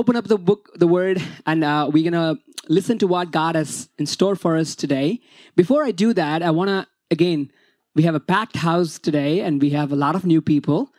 [0.00, 3.54] open up the book, the word, and uh, we're going to listen to what God
[3.54, 5.20] has in store for us today.
[5.56, 7.52] Before I do that, I want to, again,
[7.94, 10.90] we have a packed house today and we have a lot of new people.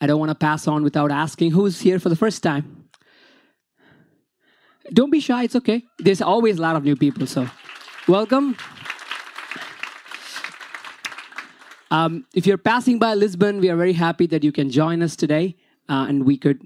[0.00, 2.84] I don't want to pass on without asking who's here for the first time.
[4.92, 5.82] Don't be shy, it's okay.
[5.98, 7.48] There's always a lot of new people, so
[8.06, 8.56] welcome.
[11.90, 15.16] Um, if you're passing by Lisbon, we are very happy that you can join us
[15.16, 15.56] today
[15.88, 16.60] uh, and we could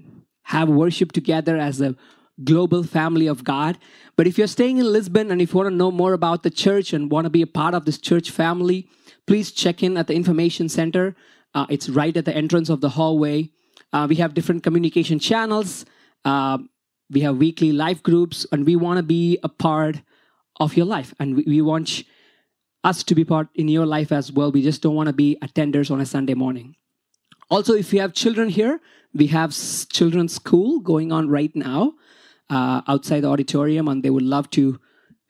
[0.49, 1.95] have worship together as a
[2.43, 3.77] global family of God.
[4.15, 6.49] But if you're staying in Lisbon and if you want to know more about the
[6.49, 8.89] church and want to be a part of this church family,
[9.27, 11.15] please check in at the information center.
[11.53, 13.51] Uh, it's right at the entrance of the hallway.
[13.93, 15.85] Uh, we have different communication channels.
[16.25, 16.57] Uh,
[17.11, 20.01] we have weekly life groups, and we want to be a part
[20.59, 21.13] of your life.
[21.19, 22.03] And we, we want
[22.83, 24.51] us to be part in your life as well.
[24.51, 26.75] We just don't want to be attenders on a Sunday morning.
[27.49, 28.79] Also, if you have children here,
[29.13, 29.55] we have
[29.89, 31.93] children's school going on right now
[32.49, 34.79] uh, outside the auditorium, and they would love to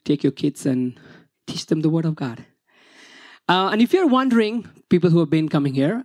[0.04, 1.00] take your kids and
[1.48, 2.46] teach them the Word of God.
[3.48, 6.04] Uh, and if you're wondering, people who have been coming here,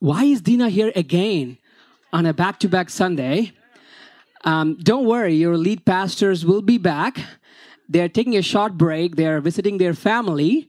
[0.00, 1.58] why is Dhina here again
[2.12, 3.52] on a back to back Sunday?
[4.44, 7.18] Um, don't worry, your lead pastors will be back.
[7.88, 10.68] They're taking a short break, they're visiting their family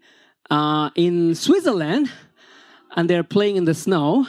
[0.50, 2.12] uh, in Switzerland,
[2.96, 4.28] and they're playing in the snow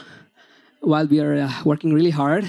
[0.87, 2.45] while we are uh, working really hard.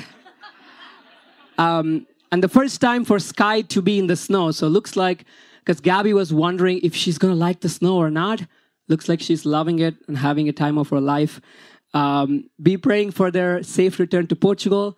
[1.59, 4.53] Um, and the first time for Sky to be in the snow.
[4.53, 5.25] So looks like,
[5.65, 8.43] because Gabby was wondering if she's going to like the snow or not.
[8.87, 11.41] Looks like she's loving it and having a time of her life.
[11.95, 14.97] Um, be praying for their safe return to Portugal.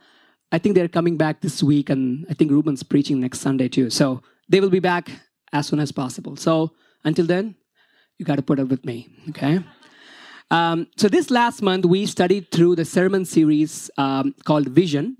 [0.53, 3.89] I think they're coming back this week, and I think Ruben's preaching next Sunday too.
[3.89, 5.11] So they will be back
[5.53, 6.37] as soon as possible.
[6.37, 6.73] So
[7.05, 7.55] until then,
[8.19, 9.65] you got to put up with me, okay?
[10.51, 15.17] Um, so this last month, we studied through the sermon series um, called Vision.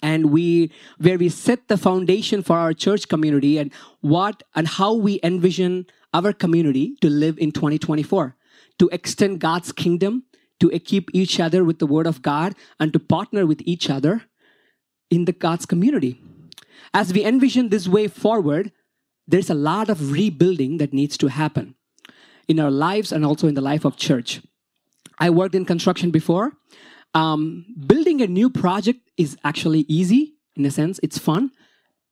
[0.00, 4.94] And we where we set the foundation for our church community and what and how
[4.94, 8.36] we envision our community to live in 2024
[8.78, 10.22] to extend god's kingdom
[10.60, 14.22] to equip each other with the word of god and to partner with each other
[15.10, 16.22] in the god's community.
[16.94, 18.70] As we envision this way forward
[19.26, 21.74] there's a lot of rebuilding that needs to happen
[22.46, 24.42] in our lives and also in the life of church
[25.18, 26.52] i worked in construction before
[27.14, 31.00] um, building a new project is actually easy in a sense.
[31.02, 31.50] It's fun.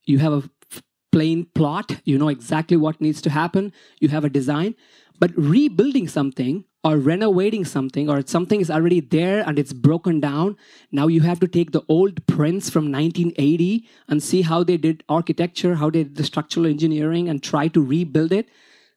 [0.04, 0.80] You have a
[1.12, 4.74] plain plot, you know exactly what needs to happen, you have a design.
[5.18, 10.56] But rebuilding something or renovating something or something is already there and it's broken down,
[10.92, 15.04] now you have to take the old prints from 1980 and see how they did
[15.08, 18.48] architecture, how they did the structural engineering and try to rebuild it.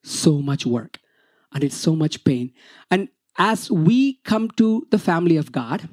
[0.03, 0.99] So much work
[1.53, 2.51] and it's so much pain.
[2.91, 3.09] And
[3.39, 5.87] as we come to the family of God,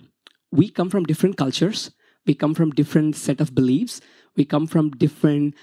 [0.51, 1.93] we come from different cultures,
[2.27, 4.01] we come from different set of beliefs,
[4.37, 5.55] we come from different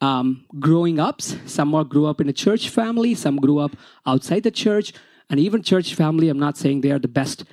[0.00, 1.36] um, growing ups.
[1.44, 3.76] Some more grew up in a church family, some grew up
[4.06, 4.92] outside the church,
[5.28, 6.28] and even church family.
[6.28, 7.44] I'm not saying they are the best.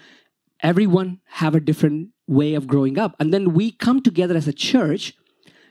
[0.62, 4.54] Everyone have a different way of growing up, and then we come together as a
[4.54, 5.14] church.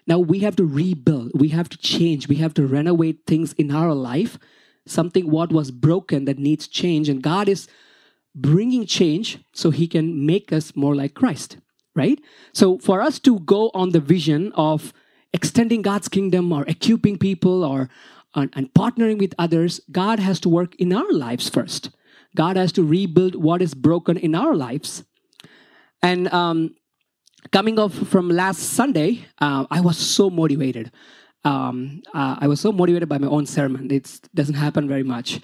[0.09, 3.71] Now we have to rebuild, we have to change, we have to renovate things in
[3.71, 4.39] our life.
[4.87, 7.69] Something what was broken that needs change, and God is
[8.34, 11.59] bringing change so he can make us more like Christ,
[11.94, 12.21] right?
[12.53, 14.93] So for us to go on the vision of
[15.33, 17.89] extending God's kingdom or equipping people or
[18.34, 21.91] and, and partnering with others, God has to work in our lives first.
[22.37, 25.05] God has to rebuild what is broken in our lives.
[26.03, 26.75] And um,
[27.53, 30.93] coming off from last Sunday, uh, I was so motivated.
[31.45, 33.91] Um, uh, I was so motivated by my own sermon.
[33.91, 35.41] It doesn't happen very much.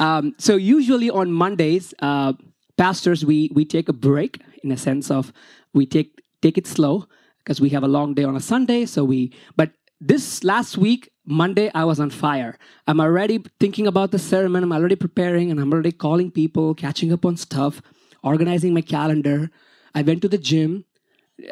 [0.00, 2.32] Um, so usually on Mondays, uh,
[2.78, 5.32] pastors we we take a break in a sense of
[5.74, 7.04] we take take it slow
[7.38, 8.86] because we have a long day on a Sunday.
[8.86, 12.58] So we but this last week Monday I was on fire.
[12.86, 14.64] I'm already thinking about the sermon.
[14.64, 17.82] I'm already preparing, and I'm already calling people, catching up on stuff,
[18.24, 19.50] organizing my calendar.
[19.94, 20.86] I went to the gym.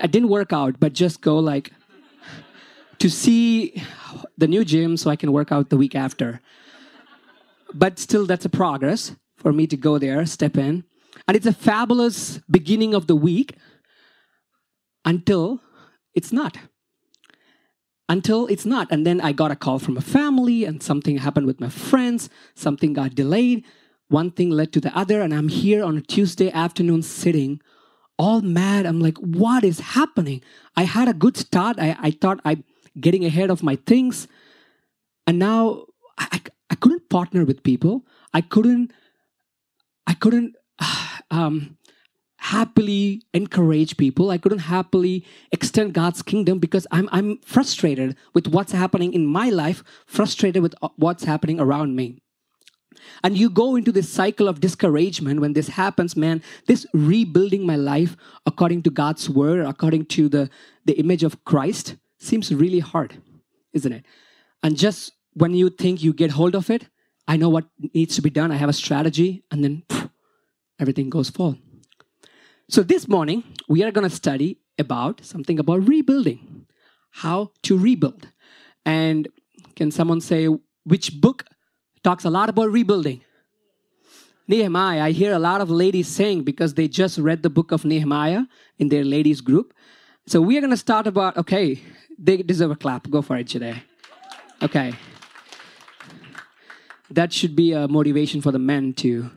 [0.03, 1.71] I didn't work out, but just go like
[2.99, 3.83] to see
[4.39, 6.41] the new gym so I can work out the week after
[7.75, 10.85] but still, that's a progress for me to go there, step in.
[11.27, 13.57] And it's a fabulous beginning of the week
[15.05, 15.61] until
[16.15, 16.59] it's not.
[18.09, 18.89] Until it's not.
[18.91, 22.31] And then I got a call from a family, and something happened with my friends,
[22.55, 23.65] something got delayed.
[24.09, 27.61] One thing led to the other, and I'm here on a Tuesday afternoon sitting
[28.19, 28.87] all mad.
[28.87, 30.43] I'm like, what is happening?
[30.77, 31.79] I had a good start.
[31.79, 32.65] I, I thought I'm
[32.99, 34.27] getting ahead of my things.
[35.27, 35.85] And now
[36.17, 38.05] I, I couldn't partner with people.
[38.33, 38.93] I couldn't
[40.07, 40.57] I couldn't
[41.31, 41.77] um,
[42.39, 44.31] happily encourage people.
[44.31, 49.51] I couldn't happily extend God's kingdom because I'm, I'm frustrated with what's happening in my
[49.51, 52.23] life, frustrated with uh, what's happening around me.
[53.23, 56.43] And you go into this cycle of discouragement when this happens, man.
[56.67, 58.17] This rebuilding my life
[58.47, 60.49] according to God's word, according to the,
[60.85, 63.21] the image of Christ, seems really hard,
[63.73, 64.05] isn't it?
[64.63, 66.89] And just when you think you get hold of it,
[67.27, 68.51] I know what needs to be done.
[68.51, 70.11] I have a strategy, and then phew,
[70.79, 71.57] everything goes fall.
[72.69, 76.67] So this morning we are going to study about something about rebuilding,
[77.11, 78.29] how to rebuild.
[78.85, 79.29] And
[79.77, 80.49] can someone say
[80.85, 81.45] which book
[82.03, 83.23] talks a lot about rebuilding?
[84.47, 85.03] Nehemiah.
[85.03, 88.45] I hear a lot of ladies saying because they just read the book of Nehemiah
[88.79, 89.75] in their ladies group.
[90.27, 91.83] So we are going to start about okay,
[92.19, 93.11] they deserve a clap.
[93.11, 93.83] Go for it today.
[94.63, 94.95] Okay
[97.11, 99.31] that should be a motivation for the men to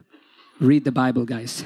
[0.60, 1.66] read the Bible, guys.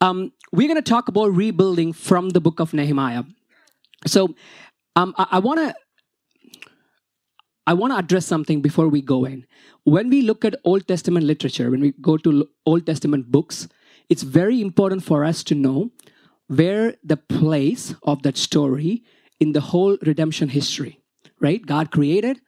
[0.00, 3.24] Um, we're going to talk about rebuilding from the book of Nehemiah.
[4.06, 4.34] So,
[4.96, 5.74] um, I, want to
[7.66, 9.46] I want to address something before we go in.
[9.84, 13.68] When we look at Old Testament literature, when we go to Old Testament books,
[14.08, 15.92] it's very important for us to know
[16.48, 19.04] where the place of that story
[19.40, 21.00] in the whole redemption history,
[21.40, 21.64] right?
[21.64, 22.40] God created,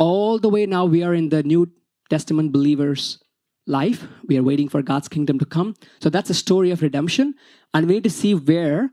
[0.00, 1.70] all the way now we are in the New
[2.08, 3.22] Testament believers'
[3.66, 4.08] life.
[4.26, 5.74] We are waiting for God's kingdom to come.
[6.00, 7.34] So that's a story of redemption.
[7.72, 8.90] And we need to see where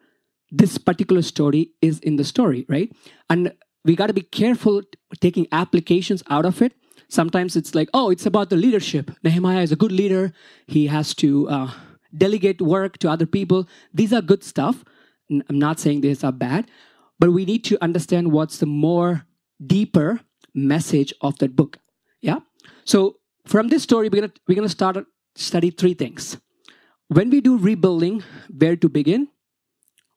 [0.52, 2.92] this particular story is in the story, right?
[3.30, 3.54] And
[3.86, 4.84] we got to be careful
[5.22, 6.74] taking applications out of it.
[7.10, 9.12] Sometimes it's like, oh, it's about the leadership.
[9.24, 10.34] Nehemiah is a good leader.
[10.68, 11.72] He has to uh,
[12.16, 13.68] delegate work to other people.
[13.94, 14.84] These are good stuff.
[15.32, 16.70] I'm not saying these are bad,
[17.18, 19.26] but we need to understand what's the more
[19.66, 20.20] deeper
[20.58, 21.78] message of that book.
[22.22, 22.40] Yeah.
[22.84, 25.06] So from this story, we're gonna we're gonna start
[25.36, 26.38] study three things.
[27.08, 28.24] When we do rebuilding,
[28.58, 29.30] where to begin,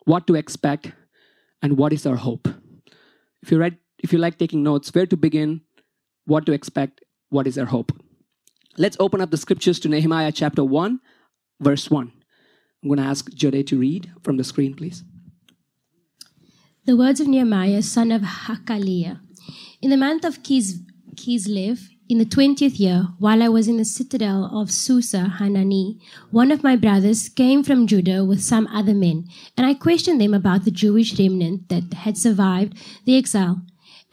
[0.05, 0.93] what to expect,
[1.63, 2.49] and what is our hope.
[3.43, 5.61] If you read, if you like taking notes, where to begin,
[6.25, 7.93] what to expect, what is our hope.
[8.77, 11.01] Let's open up the scriptures to Nehemiah chapter 1,
[11.61, 12.13] verse 1.
[12.83, 15.05] I'm going to ask Jode to read from the screen, please.
[16.87, 19.21] The words of Nehemiah, son of Hachaliah.
[19.83, 20.83] In the month of Kis-
[21.17, 25.99] Kislev, in the twentieth year, while I was in the citadel of Susa Hanani,
[26.31, 29.25] one of my brothers came from Judah with some other men,
[29.57, 32.75] and I questioned them about the Jewish remnant that had survived
[33.07, 33.63] the exile,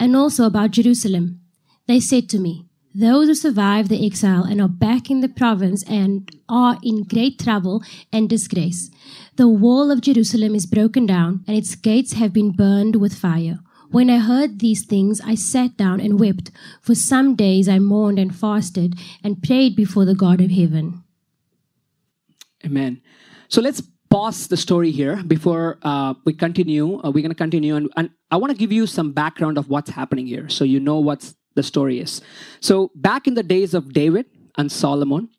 [0.00, 1.40] and also about Jerusalem.
[1.86, 5.82] They said to me, Those who survived the exile and are back in the province
[5.82, 8.90] and are in great trouble and disgrace.
[9.36, 13.58] The wall of Jerusalem is broken down, and its gates have been burned with fire.
[13.90, 16.50] When I heard these things, I sat down and wept.
[16.82, 18.94] For some days I mourned and fasted
[19.24, 21.04] and prayed before the God of heaven.
[22.64, 23.00] Amen.
[23.48, 27.00] So let's pause the story here before uh, we continue.
[27.02, 29.68] Uh, we're going to continue, and, and I want to give you some background of
[29.68, 32.20] what's happening here so you know what the story is.
[32.60, 34.26] So, back in the days of David
[34.56, 35.30] and Solomon,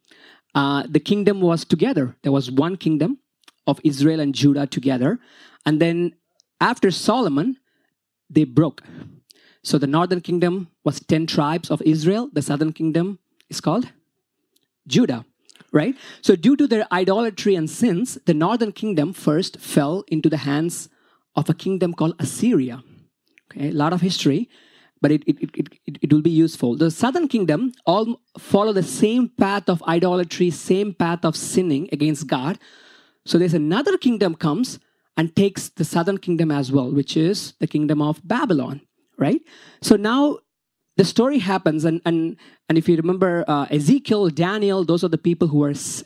[0.56, 2.16] uh, the kingdom was together.
[2.24, 3.20] There was one kingdom
[3.68, 5.20] of Israel and Judah together.
[5.66, 6.16] And then
[6.60, 7.58] after Solomon,
[8.30, 8.84] they broke.
[9.64, 12.30] So the northern kingdom was 10 tribes of Israel.
[12.32, 13.90] The southern kingdom is called
[14.88, 15.26] Judah,
[15.72, 15.96] right?
[16.22, 20.90] So due to their idolatry and sins, the northern kingdom first fell into the hands
[21.36, 22.84] of a kingdom called Assyria.
[23.52, 24.50] Okay, a lot of history,
[25.02, 26.76] but it, it, it, it, it will be useful.
[26.76, 32.28] The southern kingdom all follow the same path of idolatry, same path of sinning against
[32.28, 32.60] God.
[33.26, 34.80] So there's another kingdom comes
[35.20, 38.80] and takes the southern kingdom as well, which is the kingdom of Babylon,
[39.18, 39.42] right?
[39.82, 40.40] So now
[40.96, 42.38] the story happens, and and
[42.70, 46.06] and if you remember uh, Ezekiel, Daniel, those are the people who were s-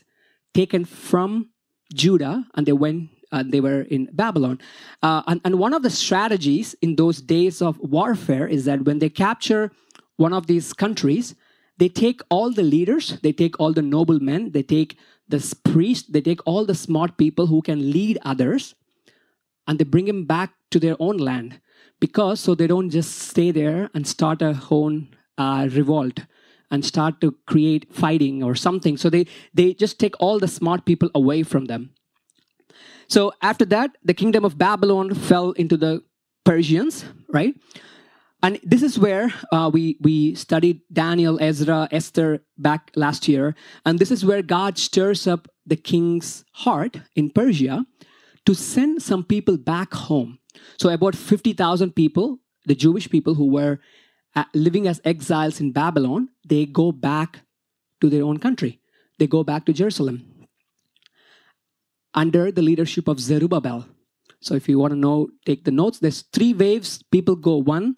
[0.56, 1.52] taken from
[1.94, 3.12] Judah, and they went.
[3.32, 4.60] Uh, they were in Babylon.
[5.02, 9.00] Uh, and, and one of the strategies in those days of warfare is that when
[9.00, 9.72] they capture
[10.18, 11.34] one of these countries,
[11.80, 16.08] they take all the leaders, they take all the noble men, they take the priests,
[16.14, 18.76] they take all the smart people who can lead others,
[19.68, 21.60] and they bring him back to their own land
[22.00, 26.20] because so they don't just stay there and start a own uh, revolt
[26.70, 28.98] and start to create fighting or something.
[28.98, 31.92] So they they just take all the smart people away from them.
[33.08, 36.04] So after that the kingdom of babylon fell into the
[36.44, 37.56] persians right?
[38.46, 43.56] And this is where uh, we we studied daniel ezra esther back last year.
[43.86, 47.86] And this is where god stirs up the king's heart in persia
[48.46, 50.40] to send some people back home.
[50.78, 53.80] So, about 50,000 people, the Jewish people who were
[54.36, 57.42] uh, living as exiles in Babylon, they go back
[58.02, 58.80] to their own country.
[59.20, 60.34] They go back to Jerusalem.
[62.14, 63.86] under the leadership of Zerubbabel.
[64.40, 66.00] So if you want to know, take the notes.
[66.00, 67.04] There's three waves.
[67.12, 67.98] People go one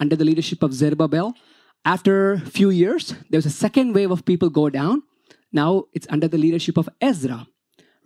[0.00, 1.34] under the leadership of Zerubbabel.
[1.84, 5.02] After a few years, there's a second wave of people go down.
[5.52, 7.46] Now it's under the leadership of Ezra,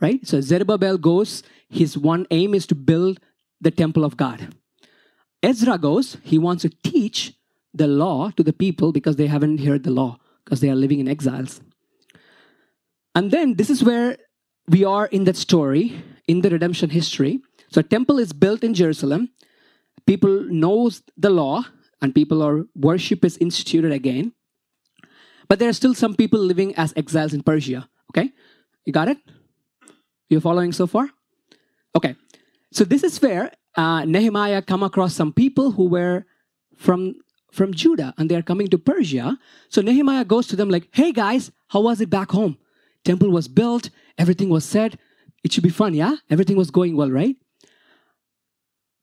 [0.00, 0.26] right?
[0.26, 3.20] So Zerubbabel goes, his one aim is to build
[3.60, 4.54] the temple of God.
[5.42, 7.34] Ezra goes, he wants to teach
[7.74, 11.00] the law to the people because they haven't heard the law, because they are living
[11.00, 11.60] in exiles.
[13.14, 14.16] And then this is where
[14.68, 17.40] we are in that story, in the redemption history.
[17.70, 19.30] So temple is built in Jerusalem.
[20.06, 21.64] People knows the law,
[22.00, 24.32] and people are worship is instituted again.
[25.48, 27.88] But there are still some people living as exiles in Persia.
[28.10, 28.32] Okay,
[28.84, 29.18] you got it?
[30.28, 31.10] You're following so far?
[31.96, 32.16] Okay,
[32.70, 36.24] so this is where uh, Nehemiah come across some people who were
[36.76, 37.14] from
[37.50, 39.38] from Judah and they are coming to Persia.
[39.68, 42.58] So Nehemiah goes to them like, "Hey guys, how was it back home?
[43.04, 44.96] Temple was built, everything was set.
[45.42, 46.16] It should be fun, yeah?
[46.28, 47.36] Everything was going well, right?"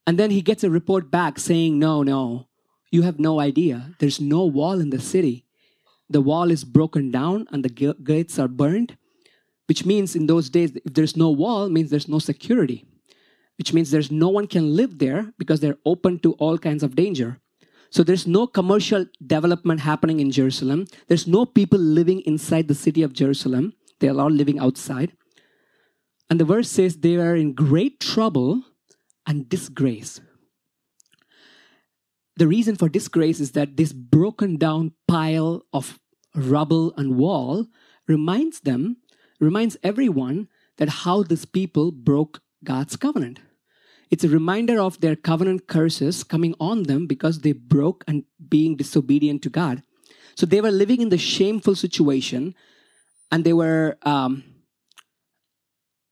[0.05, 2.47] And then he gets a report back saying, "No, no.
[2.91, 3.95] You have no idea.
[3.99, 5.45] There's no wall in the city.
[6.07, 8.97] The wall is broken down and the gates are burned."
[9.67, 12.85] Which means in those days, if there's no wall, means there's no security
[13.57, 16.95] which means there's no one can live there because they're open to all kinds of
[16.95, 17.39] danger.
[17.89, 20.85] So there's no commercial development happening in Jerusalem.
[21.07, 23.73] There's no people living inside the city of Jerusalem.
[23.99, 25.13] They are all living outside.
[26.29, 28.63] And the verse says they are in great trouble
[29.25, 30.19] and disgrace.
[32.37, 35.99] The reason for disgrace is that this broken down pile of
[36.33, 37.67] rubble and wall
[38.07, 38.97] reminds them,
[39.39, 43.39] reminds everyone that how this people broke God's covenant.
[44.11, 48.75] It's a reminder of their covenant curses coming on them because they broke and being
[48.75, 49.83] disobedient to God.
[50.35, 52.55] So they were living in the shameful situation,
[53.31, 54.43] and they were um,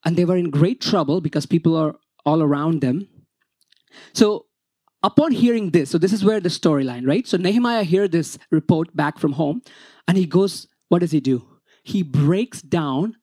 [0.05, 3.07] and they were in great trouble because people are all around them.
[4.13, 4.47] So
[5.01, 7.27] upon hearing this, so this is where the storyline, right?
[7.27, 9.61] So Nehemiah hears this report back from home,
[10.07, 11.52] and he goes, what does he do?
[11.83, 13.17] He breaks down.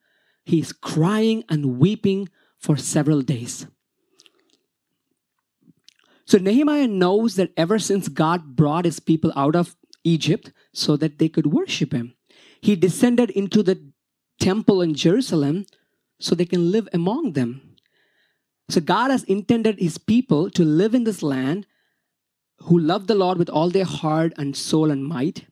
[0.44, 3.66] He's crying and weeping for several days.
[6.26, 11.18] So Nehemiah knows that ever since God brought his people out of Egypt so that
[11.18, 12.14] they could worship him,
[12.60, 13.90] he descended into the
[14.38, 15.66] temple in Jerusalem
[16.20, 17.76] so they can live among them.
[18.68, 21.66] So God has intended his people to live in this land
[22.58, 25.46] who love the Lord with all their heart and soul and might.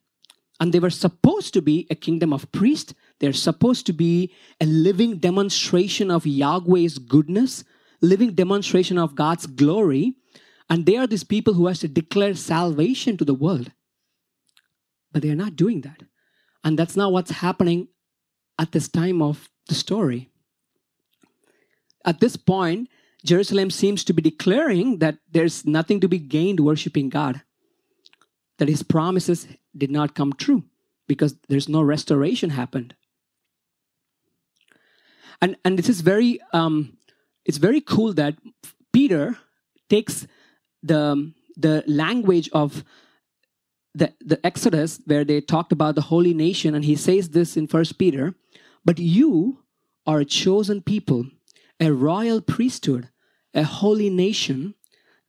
[0.60, 4.66] And they were supposed to be a kingdom of priests they're supposed to be a
[4.66, 7.64] living demonstration of Yahweh's goodness,
[8.00, 10.14] living demonstration of God's glory.
[10.70, 13.72] And they are these people who has to declare salvation to the world.
[15.10, 16.02] But they are not doing that.
[16.62, 17.88] And that's not what's happening
[18.58, 20.30] at this time of the story.
[22.04, 22.88] At this point,
[23.24, 27.42] Jerusalem seems to be declaring that there's nothing to be gained worshiping God,
[28.58, 29.48] that his promises
[29.78, 30.64] did not come true
[31.06, 32.94] because there's no restoration happened.
[35.40, 36.98] And and this is very um,
[37.44, 38.34] it's very cool that
[38.92, 39.38] Peter
[39.88, 40.26] takes
[40.82, 42.84] the the language of
[43.94, 47.66] the the Exodus where they talked about the holy nation, and he says this in
[47.66, 48.34] First Peter,
[48.84, 49.64] but you
[50.06, 51.26] are a chosen people,
[51.78, 53.08] a royal priesthood,
[53.54, 54.74] a holy nation,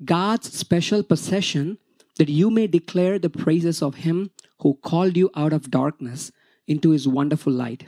[0.03, 1.77] God's special possession,
[2.17, 6.31] that you may declare the praises of him who called you out of darkness
[6.67, 7.85] into his wonderful light.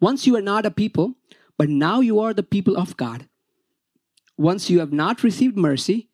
[0.00, 1.14] Once you were not a people,
[1.56, 3.28] but now you are the people of God.
[4.36, 6.08] Once you have not received mercy,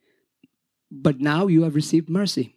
[0.91, 2.55] but now you have received mercy.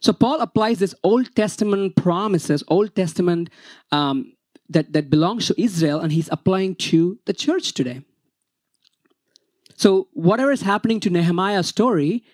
[0.00, 3.50] So Paul applies this Old Testament promises, Old Testament
[3.90, 4.34] um,
[4.68, 8.02] that, that belongs to Israel, and he's applying to the church today.
[9.76, 12.24] So whatever is happening to Nehemiah's story,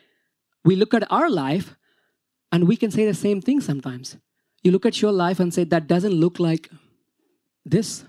[0.65, 1.77] we look at our life
[2.51, 4.17] and we can say the same thing sometimes.
[4.63, 6.71] You look at your life and say, that doesn't look like
[7.65, 8.05] this.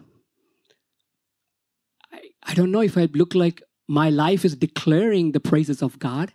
[2.11, 5.99] I, I don't know if I look like my life is declaring the praises of
[5.99, 6.31] God.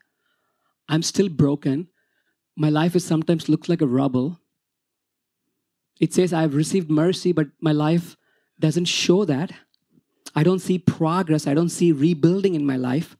[0.88, 1.88] I'm still broken.
[2.56, 4.40] My life is sometimes looks like a rubble.
[6.00, 8.16] It says I've received mercy, but my life
[8.60, 9.52] doesn't show that.
[10.34, 11.46] I don't see progress.
[11.46, 13.16] I don't see rebuilding in my life.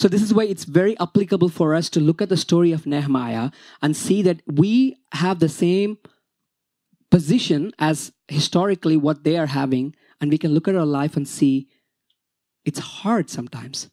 [0.00, 2.86] So, this is why it's very applicable for us to look at the story of
[2.86, 3.50] Nehemiah
[3.82, 5.98] and see that we have the same
[7.10, 11.28] position as historically what they are having, and we can look at our life and
[11.28, 11.68] see
[12.64, 13.90] it's hard sometimes.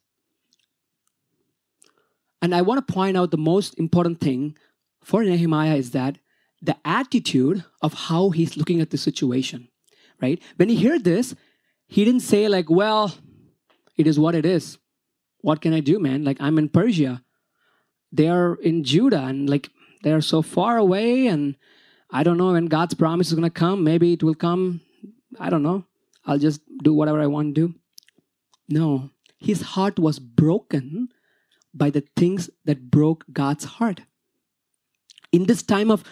[2.42, 4.58] And I want to point out the most important thing
[5.04, 6.20] for Nehemiah is that
[6.62, 9.68] the attitude of how he's looking at the situation.
[10.22, 10.42] right?
[10.56, 11.36] When he heard this,
[11.86, 13.14] he didn't say, like, well,
[13.98, 14.78] it is what it is.
[15.48, 16.26] What can I do, man?
[16.26, 17.24] Like, I'm in Persia.
[18.12, 19.70] They are in Judah, and like,
[20.04, 21.56] they are so far away, and
[22.12, 23.82] I don't know when God's promise is going to come.
[23.82, 24.82] Maybe it will come.
[25.40, 25.86] I don't know.
[26.26, 27.76] I'll just do whatever I want to do.
[28.68, 31.08] No, his heart was broken
[31.74, 34.02] by the things that broke God's heart.
[35.32, 36.04] In this time of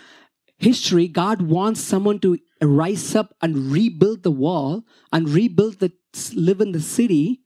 [0.58, 5.92] history, God wants someone to rise up and rebuild the wall and rebuild the
[6.34, 7.42] live in the city,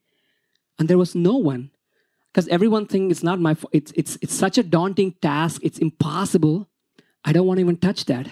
[0.78, 1.72] and there was no one
[2.40, 5.60] because everyone thinks it's not my it's it's it's such a daunting task.
[5.62, 6.70] It's impossible.
[7.26, 8.30] I don't want to even touch that.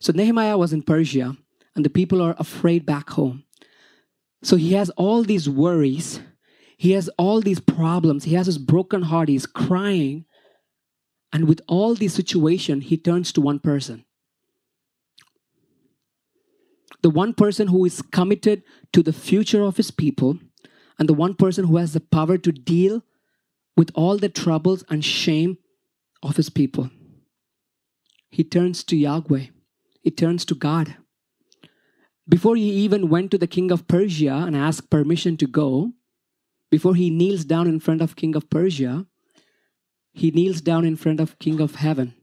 [0.00, 1.36] So nehemiah was in persia
[1.74, 3.44] and the people are afraid back home.
[4.42, 6.20] So he has all these worries.
[6.78, 8.24] He has all these problems.
[8.24, 9.28] He has his broken heart.
[9.28, 10.24] He's crying.
[11.34, 14.06] And with all this situation he turns to one person.
[17.02, 18.62] The one person who is committed
[18.94, 20.38] to the future of his people,
[20.98, 23.02] and the one person who has the power to deal
[23.76, 25.58] with all the troubles and shame
[26.22, 26.90] of his people.
[28.30, 29.46] He turns to Yahweh,
[30.02, 30.96] he turns to God.
[32.28, 35.92] Before he even went to the king of Persia and asked permission to go,
[36.70, 39.06] before he kneels down in front of king of Persia,
[40.12, 42.14] he kneels down in front of king of heaven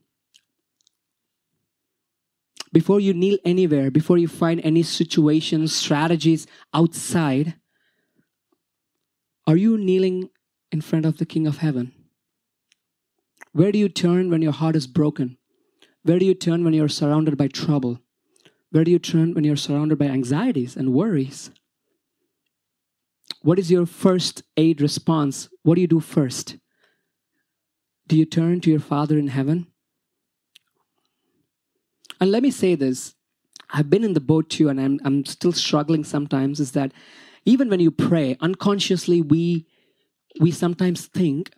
[2.73, 7.53] before you kneel anywhere, before you find any situations, strategies outside,
[9.45, 10.29] are you kneeling
[10.71, 11.93] in front of the King of Heaven?
[13.51, 15.37] Where do you turn when your heart is broken?
[16.03, 17.99] Where do you turn when you're surrounded by trouble?
[18.71, 21.51] Where do you turn when you're surrounded by anxieties and worries?
[23.41, 25.49] What is your first aid response?
[25.63, 26.57] What do you do first?
[28.07, 29.67] Do you turn to your Father in heaven?
[32.19, 33.15] And let me say this
[33.69, 36.59] I've been in the boat too, and I'm, I'm still struggling sometimes.
[36.59, 36.93] Is that
[37.45, 39.65] even when you pray, unconsciously, we,
[40.39, 41.51] we sometimes think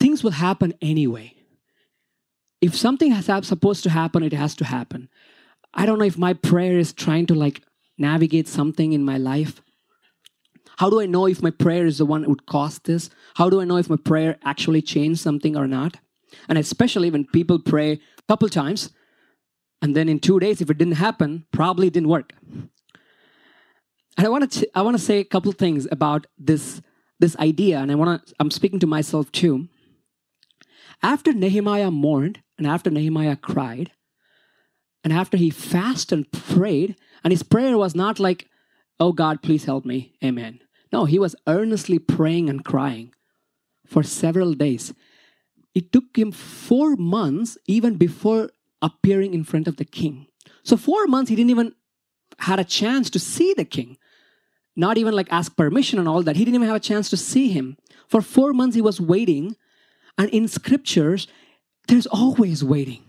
[0.00, 1.34] things will happen anyway.
[2.60, 5.08] If something has supposed to happen, it has to happen.
[5.74, 7.62] I don't know if my prayer is trying to like
[7.96, 9.62] navigate something in my life.
[10.78, 13.10] How do I know if my prayer is the one that would cause this?
[13.34, 15.96] How do I know if my prayer actually changed something or not?
[16.48, 18.90] And especially when people pray a couple times
[19.80, 22.32] and then in two days, if it didn't happen, probably didn't work.
[24.18, 26.82] And I want to I want to say a couple things about this
[27.20, 29.68] this idea, and I want to I'm speaking to myself too.
[31.02, 33.92] After Nehemiah mourned, and after Nehemiah cried,
[35.04, 38.48] and after he fasted and prayed, and his prayer was not like,
[38.98, 40.60] "Oh God, please help me, Amen."
[40.92, 43.14] No, he was earnestly praying and crying
[43.86, 44.92] for several days.
[45.74, 48.50] It took him four months, even before
[48.82, 50.26] appearing in front of the king.
[50.64, 51.74] So four months he didn't even
[52.38, 53.96] had a chance to see the king.
[54.78, 56.36] Not even like ask permission and all that.
[56.36, 57.76] He didn't even have a chance to see him.
[58.06, 59.56] For four months he was waiting.
[60.16, 61.26] And in scriptures,
[61.88, 63.02] there's always waiting.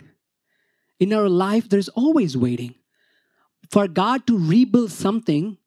[1.00, 2.74] In our life, there's always waiting.
[3.70, 5.60] For God to rebuild something,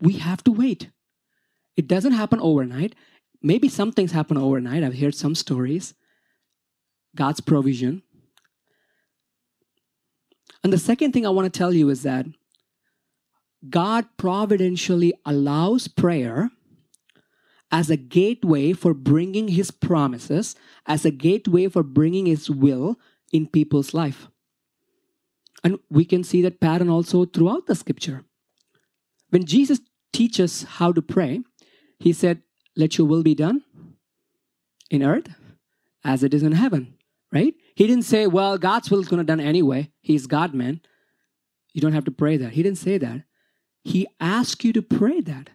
[0.00, 0.90] we have to wait.
[1.76, 2.96] It doesn't happen overnight.
[3.40, 4.82] Maybe some things happen overnight.
[4.82, 5.94] I've heard some stories.
[7.14, 8.02] God's provision.
[10.64, 12.26] And the second thing I want to tell you is that
[13.70, 16.50] God providentially allows prayer
[17.70, 20.54] as a gateway for bringing his promises,
[20.86, 22.98] as a gateway for bringing his will
[23.32, 24.28] in people's life.
[25.62, 28.24] And we can see that pattern also throughout the scripture.
[29.30, 29.80] When Jesus
[30.12, 31.40] teaches how to pray,
[31.98, 32.42] he said,
[32.76, 33.62] Let your will be done
[34.90, 35.28] in earth
[36.04, 36.94] as it is in heaven,
[37.32, 37.54] right?
[37.74, 39.90] He didn't say, well, God's will is going to done anyway.
[40.00, 40.80] He's God, man.
[41.72, 42.52] You don't have to pray that.
[42.52, 43.22] He didn't say that.
[43.84, 45.50] He asked you to pray that.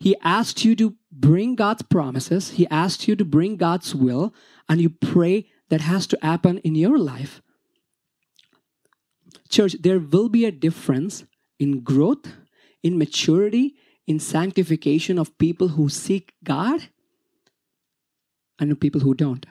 [0.00, 2.50] He asked you to bring God's promises.
[2.50, 4.34] He asked you to bring God's will,
[4.68, 7.40] and you pray that has to happen in your life.
[9.48, 11.24] Church, there will be a difference
[11.60, 12.26] in growth,
[12.82, 13.74] in maturity,
[14.06, 16.88] in sanctification of people who seek God
[18.58, 19.46] and people who don't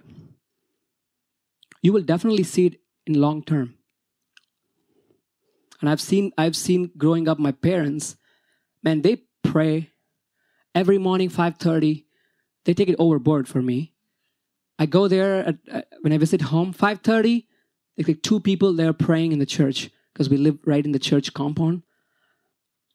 [1.81, 3.75] you will definitely see it in long term
[5.81, 8.15] and i've seen i've seen growing up my parents
[8.83, 9.91] man they pray
[10.73, 12.05] every morning 5.30
[12.65, 13.93] they take it overboard for me.
[14.77, 17.45] I go there at, uh, when i visit home 5.30
[17.95, 20.99] there's like two people there praying in the church because we live right in the
[20.99, 21.83] church compound.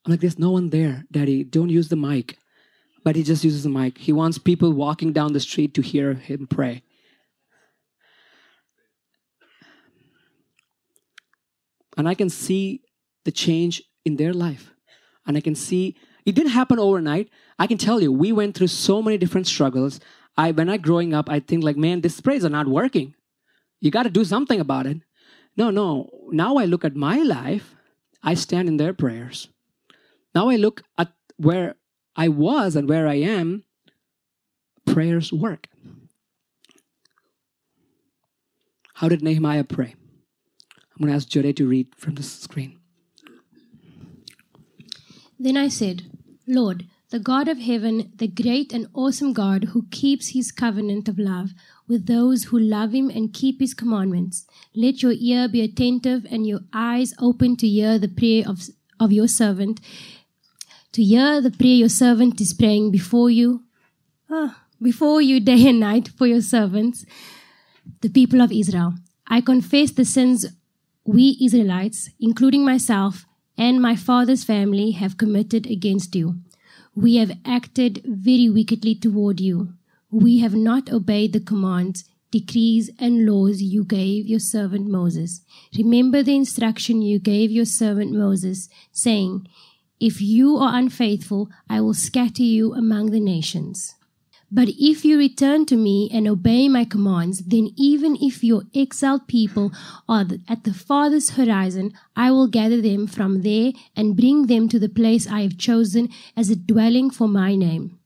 [0.04, 1.44] I'm like there's no one there daddy.
[1.44, 2.38] Don't use the mic.
[3.04, 3.98] But he just uses the mic.
[3.98, 6.82] He wants people walking down the street to hear him pray
[11.96, 12.82] and I can see
[13.24, 14.72] the change in their life.
[15.26, 17.30] And I can see it didn't happen overnight.
[17.58, 20.00] I can tell you, we went through so many different struggles.
[20.36, 23.14] I when I growing up, I think like, man, these sprays are not working.
[23.80, 24.98] You got to do something about it.
[25.56, 26.10] No, no.
[26.30, 27.74] Now I look at my life,
[28.22, 29.48] I stand in their prayers.
[30.34, 31.76] Now I look at where
[32.14, 33.64] I was and where I am,
[34.84, 35.68] prayers work.
[38.94, 39.94] How did Nehemiah pray?
[40.96, 42.78] I'm going to ask Jode to read from the screen.
[45.38, 46.04] Then I said,
[46.46, 51.18] Lord, the God of heaven, the great and awesome God who keeps his covenant of
[51.18, 51.50] love
[51.86, 56.46] with those who love him and keep his commandments, let your ear be attentive and
[56.46, 58.62] your eyes open to hear the prayer of,
[58.98, 59.80] of your servant,
[60.92, 63.62] to hear the prayer your servant is praying before you,
[64.30, 67.04] ah, before you day and night for your servants,
[68.00, 68.94] the people of Israel.
[69.28, 70.46] I confess the sins
[71.06, 76.40] we Israelites, including myself and my father's family, have committed against you.
[76.94, 79.74] We have acted very wickedly toward you.
[80.10, 85.42] We have not obeyed the commands, decrees, and laws you gave your servant Moses.
[85.78, 89.46] Remember the instruction you gave your servant Moses, saying,
[90.00, 93.94] If you are unfaithful, I will scatter you among the nations.
[94.50, 99.26] But if you return to me and obey my commands, then even if your exiled
[99.26, 99.72] people
[100.08, 104.78] are at the farthest horizon, I will gather them from there and bring them to
[104.78, 107.98] the place I have chosen as a dwelling for my name.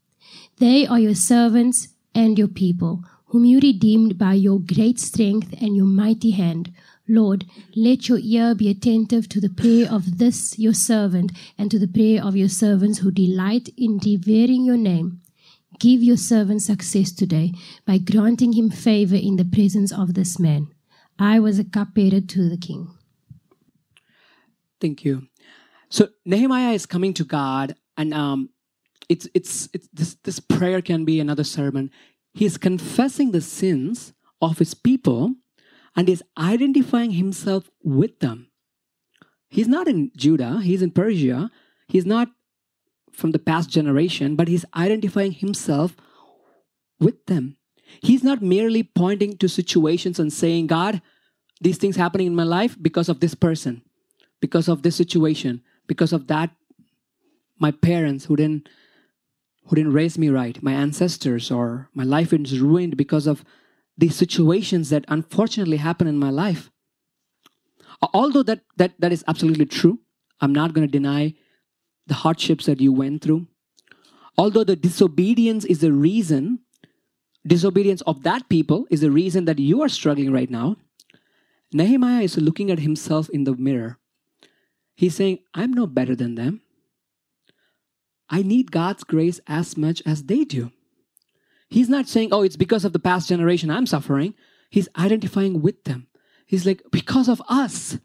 [0.57, 5.76] They are your servants and your people, whom you redeemed by your great strength and
[5.76, 6.72] your mighty hand.
[7.07, 7.44] Lord,
[7.76, 11.88] let your ear be attentive to the prayer of this your servant and to the
[11.88, 15.20] prayer of your servants who delight in revering your name.
[15.80, 17.54] Give your servant success today
[17.86, 20.68] by granting him favor in the presence of this man.
[21.18, 22.90] I was a cupbearer to the king.
[24.78, 25.28] Thank you.
[25.88, 28.50] So Nehemiah is coming to God, and um,
[29.08, 31.90] it's, it's it's this this prayer can be another sermon.
[32.34, 35.34] He is confessing the sins of his people,
[35.96, 38.50] and is identifying himself with them.
[39.48, 40.60] He's not in Judah.
[40.60, 41.50] He's in Persia.
[41.88, 42.28] He's not
[43.12, 45.96] from the past generation, but he's identifying himself
[46.98, 47.56] with them.
[48.00, 51.02] He's not merely pointing to situations and saying, God,
[51.60, 53.82] these things happening in my life because of this person,
[54.40, 56.50] because of this situation, because of that,
[57.58, 58.68] my parents who didn't
[59.66, 63.44] who didn't raise me right, my ancestors, or my life is ruined because of
[63.96, 66.70] these situations that unfortunately happen in my life.
[68.14, 70.00] Although that that, that is absolutely true,
[70.40, 71.34] I'm not going to deny
[72.10, 73.46] the hardships that you went through.
[74.36, 76.58] Although the disobedience is the reason,
[77.46, 80.76] disobedience of that people is the reason that you are struggling right now,
[81.72, 83.98] Nehemiah is looking at himself in the mirror.
[84.96, 86.62] He's saying, I'm no better than them.
[88.28, 90.72] I need God's grace as much as they do.
[91.68, 94.34] He's not saying, oh, it's because of the past generation I'm suffering.
[94.68, 96.08] He's identifying with them.
[96.44, 97.98] He's like, because of us,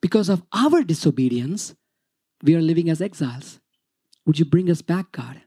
[0.00, 1.74] because of our disobedience,
[2.42, 3.60] we are living as exiles.
[4.26, 5.42] Would you bring us back, God?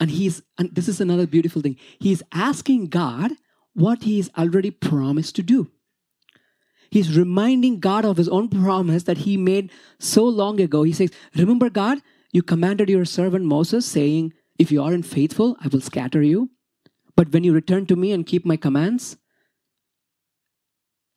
[0.00, 1.76] And he's, and this is another beautiful thing.
[1.98, 3.32] He's asking God
[3.74, 5.70] what he's already promised to do.
[6.90, 10.82] He's reminding God of his own promise that he made so long ago.
[10.82, 11.98] He says, Remember, God,
[12.32, 16.50] you commanded your servant Moses, saying, If you aren't faithful, I will scatter you.
[17.16, 19.16] But when you return to me and keep my commands,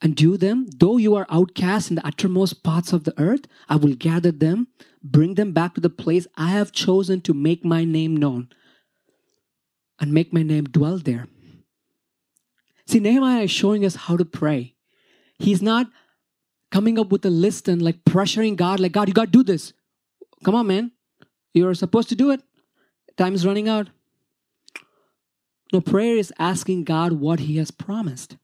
[0.01, 3.77] and do them, though you are outcast in the uttermost parts of the earth, I
[3.77, 4.67] will gather them,
[5.03, 8.49] bring them back to the place I have chosen to make my name known
[9.99, 11.27] and make my name dwell there.
[12.85, 14.75] See, Nehemiah is showing us how to pray.
[15.39, 15.87] He's not
[16.71, 19.43] coming up with a list and like pressuring God, like, God, you got to do
[19.43, 19.73] this.
[20.43, 20.91] Come on, man.
[21.53, 22.41] You're supposed to do it.
[23.17, 23.89] Time is running out.
[25.73, 28.37] No, prayer is asking God what He has promised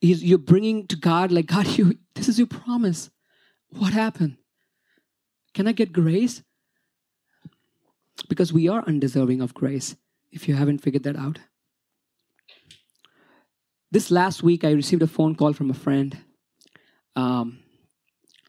[0.00, 3.10] you're bringing to God, like, God, you, this is your promise.
[3.68, 4.36] What happened?
[5.54, 6.42] Can I get grace?
[8.28, 9.96] Because we are undeserving of grace,
[10.30, 11.38] if you haven't figured that out.
[13.90, 16.16] This last week, I received a phone call from a friend.
[17.16, 17.58] Um,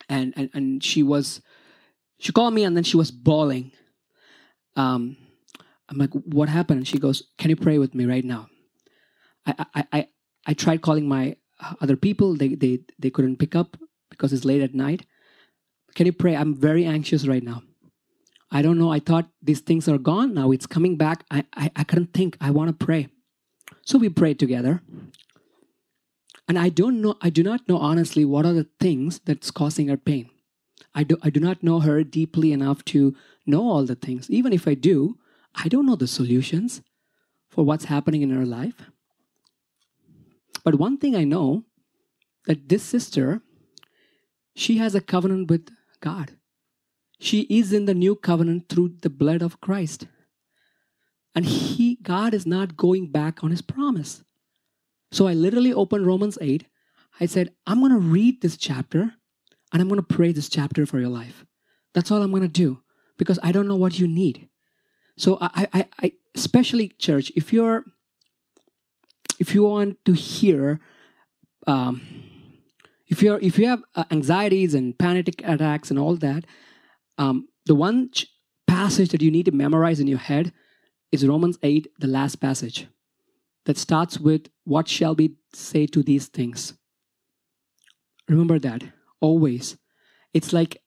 [0.08, 1.42] and, and, and she was,
[2.20, 3.72] she called me and then she was bawling.
[4.76, 5.18] Um,
[5.90, 6.80] I'm like, what happened?
[6.80, 8.50] And she goes, can you pray with me right now?
[9.46, 10.08] I, I, I,
[10.46, 11.38] I tried calling my
[11.80, 13.78] other people they, they they couldn't pick up
[14.10, 15.06] because it's late at night.
[15.96, 16.36] Can you pray?
[16.36, 17.64] I'm very anxious right now.
[18.52, 18.92] I don't know.
[18.92, 20.34] I thought these things are gone.
[20.34, 21.24] Now it's coming back.
[21.32, 22.38] I i, I couldn't think.
[22.42, 23.08] I want to pray.
[23.86, 24.82] So we prayed together.
[26.48, 29.88] And I don't know, I do not know honestly what are the things that's causing
[29.88, 30.30] her pain.
[30.94, 34.30] I do, I do not know her deeply enough to know all the things.
[34.30, 35.18] Even if I do,
[35.56, 36.82] I don't know the solutions
[37.50, 38.92] for what's happening in her life.
[40.64, 41.64] But one thing I know
[42.46, 43.42] that this sister,
[44.56, 45.70] she has a covenant with
[46.02, 46.32] God.
[47.20, 50.08] She is in the new covenant through the blood of Christ.
[51.36, 54.24] And he God is not going back on his promise.
[55.12, 56.66] So I literally opened Romans 8.
[57.20, 59.14] I said, I'm going to read this chapter
[59.72, 61.46] and I'm going to pray this chapter for your life.
[61.94, 62.82] That's all I'm going to do
[63.18, 64.50] because I don't know what you need.
[65.18, 67.84] So I, I, I especially church, if you're,
[69.42, 70.80] if you want to hear,
[71.66, 72.00] um,
[73.08, 76.46] if you're, if you have uh, anxieties and panic attacks and all that,
[77.18, 78.28] um, the one ch-
[78.68, 80.54] passage that you need to memorize in your head
[81.12, 82.86] is Romans 8, the last passage
[83.66, 86.76] that starts with, What shall we say to these things?
[88.30, 88.84] Remember that
[89.22, 89.76] always.
[90.36, 90.84] It's like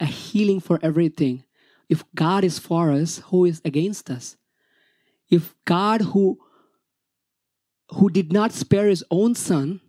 [0.00, 1.44] a healing for everything.
[1.90, 4.38] If God is for us, who is against us?
[5.28, 6.38] If God who
[7.90, 9.80] who did not spare his own son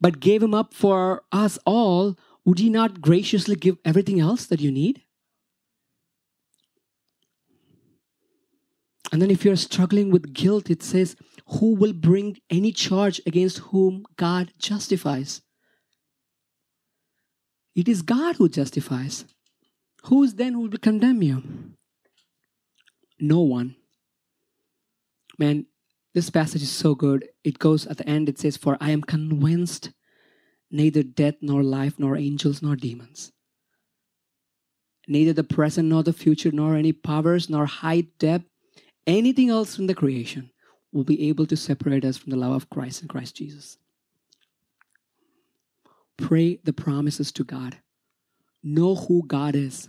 [0.00, 4.60] but gave him up for us all, would he not graciously give everything else that
[4.60, 5.02] you need?
[9.12, 13.58] And then if you're struggling with guilt, it says, Who will bring any charge against
[13.58, 15.42] whom God justifies?
[17.74, 19.24] It is God who justifies.
[20.04, 21.42] Who is then who will condemn you?
[23.18, 23.76] No one.
[25.38, 25.66] Man,
[26.14, 27.28] this passage is so good.
[27.44, 29.90] It goes at the end, it says, For I am convinced
[30.70, 33.32] neither death nor life nor angels nor demons,
[35.06, 38.46] neither the present nor the future nor any powers nor height, depth,
[39.06, 40.50] anything else in the creation
[40.92, 43.78] will be able to separate us from the love of Christ and Christ Jesus.
[46.16, 47.78] Pray the promises to God.
[48.62, 49.88] Know who God is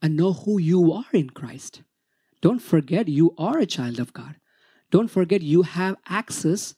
[0.00, 1.82] and know who you are in Christ.
[2.40, 4.36] Don't forget you are a child of God.
[4.90, 6.74] Don't forget you have access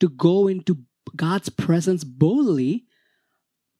[0.00, 0.78] to go into
[1.16, 2.84] God's presence boldly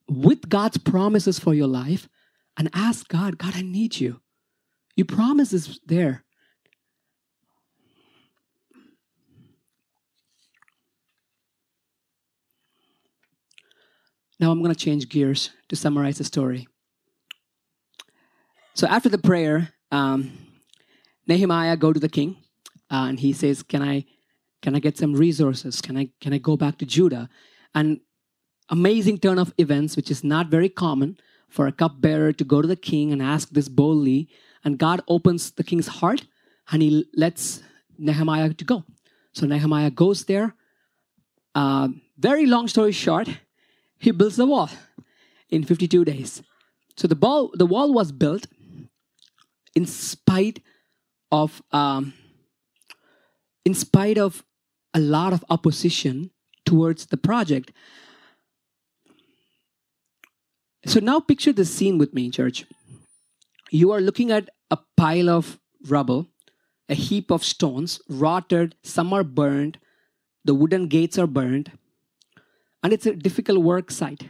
[0.08, 2.08] with God's promises for your life
[2.56, 4.20] and ask God, God, I need you.
[4.96, 6.24] Your promise is there.
[14.40, 16.68] Now I'm going to change gears to summarize the story.
[18.74, 20.32] So after the prayer, um,
[21.26, 22.36] Nehemiah go to the king,
[22.90, 24.04] uh, and he says, "Can I,
[24.62, 25.80] can I get some resources?
[25.80, 27.28] Can I, can I go back to Judah?"
[27.74, 28.00] And
[28.68, 32.68] amazing turn of events, which is not very common for a cupbearer to go to
[32.68, 34.28] the king and ask this boldly.
[34.64, 36.26] And God opens the king's heart,
[36.70, 37.62] and he lets
[37.98, 38.84] Nehemiah to go.
[39.32, 40.54] So Nehemiah goes there.
[41.54, 43.28] Uh, very long story short,
[43.98, 44.70] he builds the wall
[45.48, 46.42] in 52 days.
[46.96, 48.46] So the, ball, the wall was built
[49.74, 50.60] in spite
[51.30, 52.14] of um,
[53.64, 54.44] in spite of
[54.94, 56.30] a lot of opposition
[56.64, 57.72] towards the project.
[60.86, 62.64] So now picture the scene with me, church.
[63.70, 66.28] You are looking at a pile of rubble,
[66.88, 69.78] a heap of stones, rotted, some are burned,
[70.44, 71.72] the wooden gates are burned,
[72.82, 74.28] and it's a difficult work site.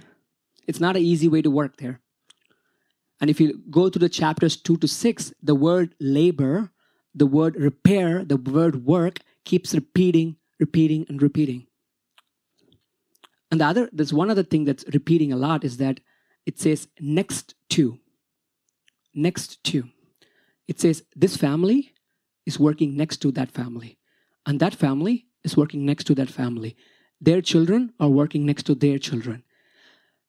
[0.66, 2.00] It's not an easy way to work there.
[3.20, 6.70] And if you go to the chapters 2 to 6, the word labor,
[7.18, 11.66] the word repair, the word work keeps repeating, repeating, and repeating.
[13.50, 16.00] And the other, there's one other thing that's repeating a lot is that
[16.46, 17.98] it says next to.
[19.14, 19.88] Next to.
[20.66, 21.92] It says this family
[22.46, 23.98] is working next to that family.
[24.46, 26.76] And that family is working next to that family.
[27.20, 29.44] Their children are working next to their children.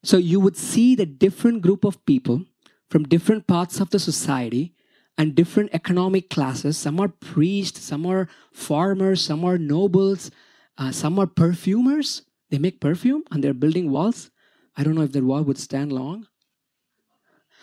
[0.03, 2.45] So you would see the different group of people
[2.89, 4.73] from different parts of the society
[5.19, 6.77] and different economic classes.
[6.77, 10.31] Some are priests, some are farmers, some are nobles,
[10.77, 12.21] uh, some are perfumers.
[12.49, 14.31] They make perfume and they're building walls.
[14.77, 16.27] I don't know if that wall would stand long.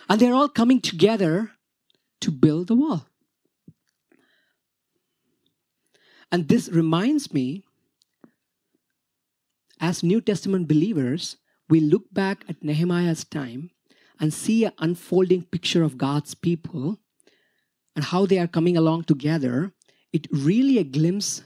[0.06, 1.52] And they're all coming together
[2.20, 3.06] to build the wall.
[6.30, 7.64] And this reminds me,
[9.80, 11.38] as New Testament believers,
[11.70, 13.70] we look back at Nehemiah's time
[14.20, 16.98] and see an unfolding picture of God's people
[17.96, 19.72] and how they are coming along together.
[20.12, 21.42] It really a glimpse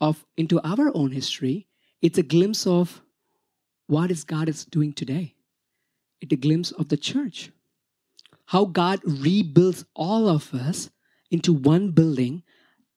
[0.00, 1.68] of into our own history.
[2.00, 3.02] It's a glimpse of
[3.86, 5.34] what is God is doing today.
[6.20, 7.50] It's a glimpse of the church.
[8.46, 10.90] How God rebuilds all of us
[11.30, 12.42] into one building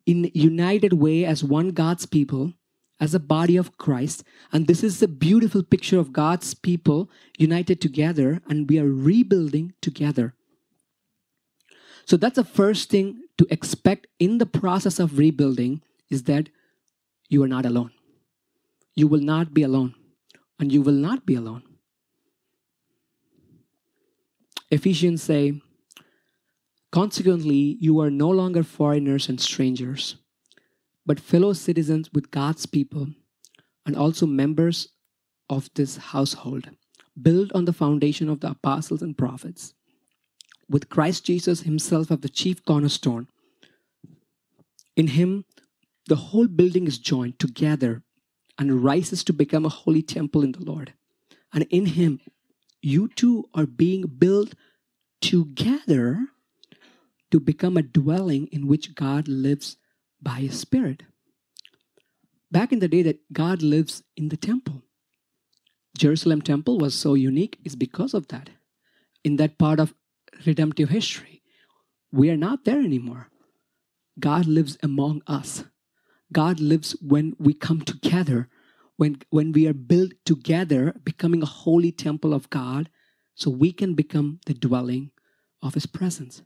[0.05, 2.53] in united way as one God's people
[2.99, 4.23] as a body of Christ.
[4.51, 9.73] And this is a beautiful picture of God's people united together, and we are rebuilding
[9.81, 10.33] together.
[12.05, 16.49] So that's the first thing to expect in the process of rebuilding is that
[17.29, 17.91] you are not alone.
[18.95, 19.95] You will not be alone,
[20.59, 21.63] and you will not be alone.
[24.71, 25.61] Ephesians say,
[26.91, 30.15] Consequently, you are no longer foreigners and strangers,
[31.05, 33.07] but fellow citizens with God's people
[33.85, 34.87] and also members
[35.49, 36.69] of this household,
[37.21, 39.73] built on the foundation of the apostles and prophets,
[40.69, 43.27] with Christ Jesus himself as the chief cornerstone.
[44.95, 45.45] In him,
[46.07, 48.03] the whole building is joined together
[48.57, 50.93] and rises to become a holy temple in the Lord.
[51.53, 52.19] And in him,
[52.81, 54.53] you too are being built
[55.21, 56.27] together
[57.31, 59.77] to become a dwelling in which God lives
[60.21, 61.03] by His Spirit.
[62.51, 64.83] Back in the day that God lives in the temple.
[65.97, 68.51] Jerusalem temple was so unique is because of that.
[69.23, 69.95] In that part of
[70.45, 71.41] redemptive history,
[72.11, 73.29] we are not there anymore.
[74.19, 75.65] God lives among us.
[76.31, 78.49] God lives when we come together,
[78.97, 82.89] when, when we are built together, becoming a holy temple of God,
[83.35, 85.11] so we can become the dwelling
[85.61, 86.41] of His presence.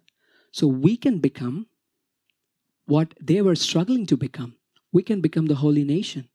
[0.51, 1.67] So we can become
[2.85, 4.55] what they were struggling to become.
[4.91, 6.29] We can become the holy nation.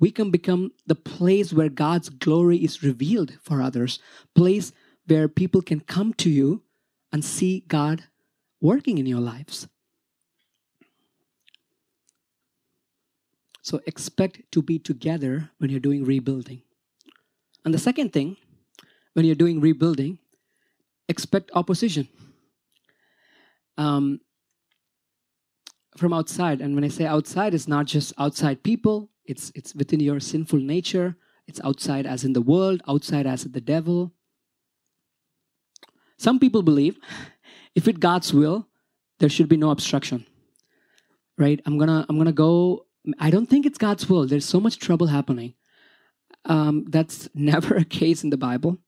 [0.00, 3.98] We can become the place where God's glory is revealed for others,
[4.34, 4.72] place
[5.06, 6.62] where people can come to you
[7.14, 8.02] and see God
[8.60, 9.68] working in your lives.
[13.62, 16.62] So expect to be together when you're doing rebuilding.
[17.64, 18.36] And the second thing,
[19.12, 20.18] when you're doing rebuilding,
[21.08, 22.08] expect opposition
[23.78, 24.20] um,
[25.96, 26.60] from outside.
[26.60, 30.58] And when I say outside, it's not just outside people, it's, it's within your sinful
[30.58, 31.16] nature.
[31.46, 34.12] It's outside as in the world, outside as in the devil.
[36.18, 36.98] Some people believe
[37.74, 38.68] if it's God's will,
[39.18, 40.26] there should be no obstruction.
[41.36, 41.60] Right?
[41.66, 42.86] I'm gonna I'm gonna go.
[43.18, 44.26] I don't think it's God's will.
[44.26, 45.54] There's so much trouble happening.
[46.44, 48.78] Um, that's never a case in the Bible.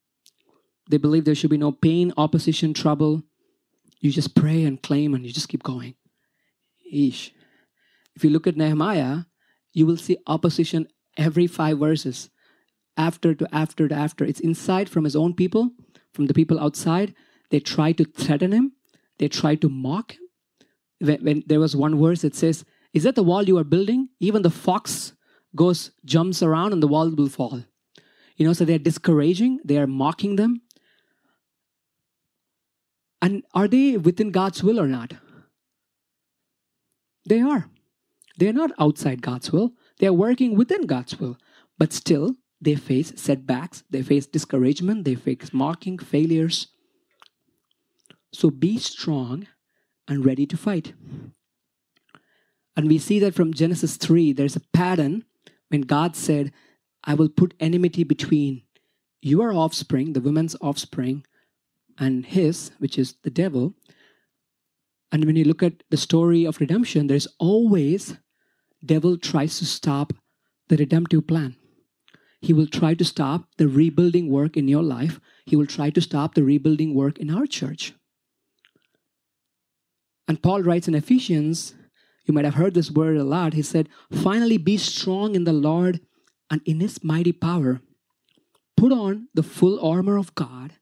[0.88, 3.24] They believe there should be no pain, opposition, trouble.
[4.00, 5.94] You just pray and claim and you just keep going.
[6.92, 7.32] Ish.
[8.14, 9.24] If you look at Nehemiah,
[9.72, 10.86] you will see opposition
[11.16, 12.30] every five verses,
[12.96, 14.24] after to after to after.
[14.24, 15.72] It's inside from his own people,
[16.16, 17.14] from the people outside.
[17.50, 18.72] They try to threaten him,
[19.18, 20.22] they try to mock him.
[20.98, 24.08] When, when there was one verse that says, Is that the wall you are building?
[24.18, 25.12] Even the fox
[25.54, 27.64] goes, jumps around, and the wall will fall.
[28.36, 30.62] You know, so they're discouraging, they are mocking them.
[33.22, 35.14] And are they within God's will or not?
[37.28, 37.70] They are.
[38.38, 39.72] They are not outside God's will.
[39.98, 41.38] They are working within God's will.
[41.78, 46.66] But still, they face setbacks, they face discouragement, they face mocking, failures.
[48.32, 49.46] So be strong
[50.08, 50.92] and ready to fight.
[52.76, 55.24] And we see that from Genesis 3, there's a pattern
[55.68, 56.52] when God said,
[57.04, 58.62] I will put enmity between
[59.22, 61.24] your offspring, the woman's offspring,
[61.96, 63.74] and his, which is the devil.
[65.12, 68.16] And when you look at the story of redemption, there's always
[68.84, 70.12] devil tries to stop
[70.66, 71.54] the redemptive plan.
[72.40, 75.20] He will try to stop the rebuilding work in your life.
[75.44, 77.94] He will try to stop the rebuilding work in our church.
[80.28, 81.74] And Paul writes in Ephesians,
[82.24, 83.54] you might have heard this word a lot.
[83.54, 86.00] He said, Finally, be strong in the Lord
[86.50, 87.80] and in his mighty power.
[88.76, 90.74] Put on the full armor of God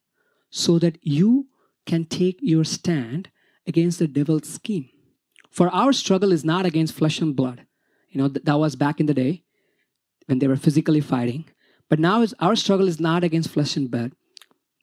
[0.51, 1.49] so that you
[1.87, 3.29] can take your stand
[3.67, 4.89] against the devil's scheme.
[5.51, 7.67] For our struggle is not against flesh and blood.
[8.11, 9.44] You know, that was back in the day
[10.27, 11.45] when they were physically fighting.
[11.89, 14.13] But now our struggle is not against flesh and blood,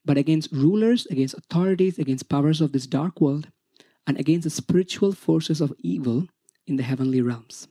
[0.06, 3.49] but against rulers, against authorities, against powers of this dark world,
[4.07, 6.28] and against the spiritual forces of evil
[6.68, 7.68] in the heavenly realms.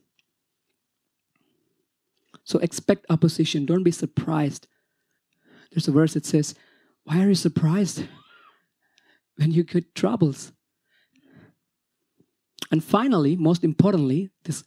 [2.43, 3.65] So expect opposition.
[3.65, 4.67] Don't be surprised.
[5.71, 6.55] There's a verse that says,
[7.03, 8.05] why are you surprised
[9.37, 10.51] when you get troubles?
[12.71, 14.63] And finally, most importantly, this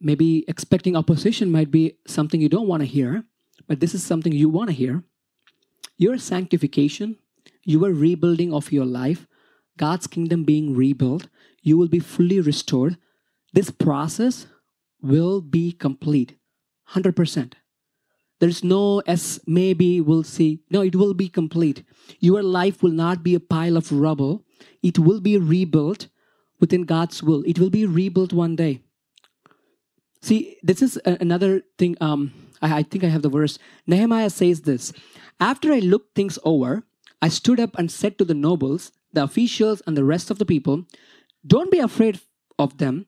[0.00, 3.24] maybe expecting opposition might be something you don't want to hear,
[3.66, 5.02] but this is something you want to hear.
[5.96, 7.16] Your sanctification,
[7.64, 9.26] your rebuilding of your life,
[9.76, 11.28] God's kingdom being rebuilt,
[11.62, 12.96] you will be fully restored.
[13.52, 14.46] This process
[15.00, 16.36] will be complete
[16.92, 17.54] 100%.
[18.38, 20.60] There's no as maybe we'll see.
[20.70, 21.82] No, it will be complete.
[22.20, 24.44] Your life will not be a pile of rubble.
[24.82, 26.08] It will be rebuilt
[26.60, 27.42] within God's will.
[27.46, 28.82] It will be rebuilt one day.
[30.22, 31.96] See, this is another thing.
[32.00, 33.58] Um, I, I think I have the verse.
[33.86, 34.92] Nehemiah says this
[35.40, 36.84] After I looked things over,
[37.22, 40.46] I stood up and said to the nobles, the officials, and the rest of the
[40.46, 40.84] people,
[41.46, 42.20] Don't be afraid
[42.58, 43.06] of them,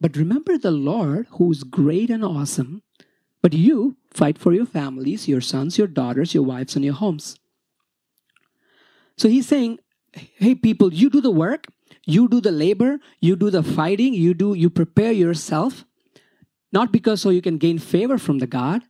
[0.00, 2.82] but remember the Lord who is great and awesome.
[3.40, 7.38] But you fight for your families, your sons, your daughters, your wives, and your homes.
[9.16, 9.78] So he's saying,
[10.12, 11.66] Hey, people, you do the work,
[12.06, 15.84] you do the labor, you do the fighting, you do, you prepare yourself
[16.72, 18.82] not because so you can gain favor from the God,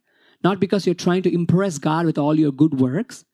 [0.42, 3.24] not because you're trying to impress God with all your good works.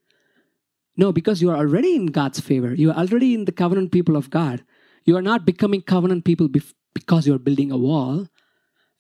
[0.97, 2.75] No, because you are already in God's favor.
[2.75, 4.65] You are already in the covenant people of God.
[5.05, 8.29] You are not becoming covenant people because you are building a wall.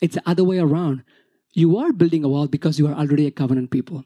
[0.00, 1.04] It's the other way around.
[1.52, 4.04] You are building a wall because you are already a covenant people.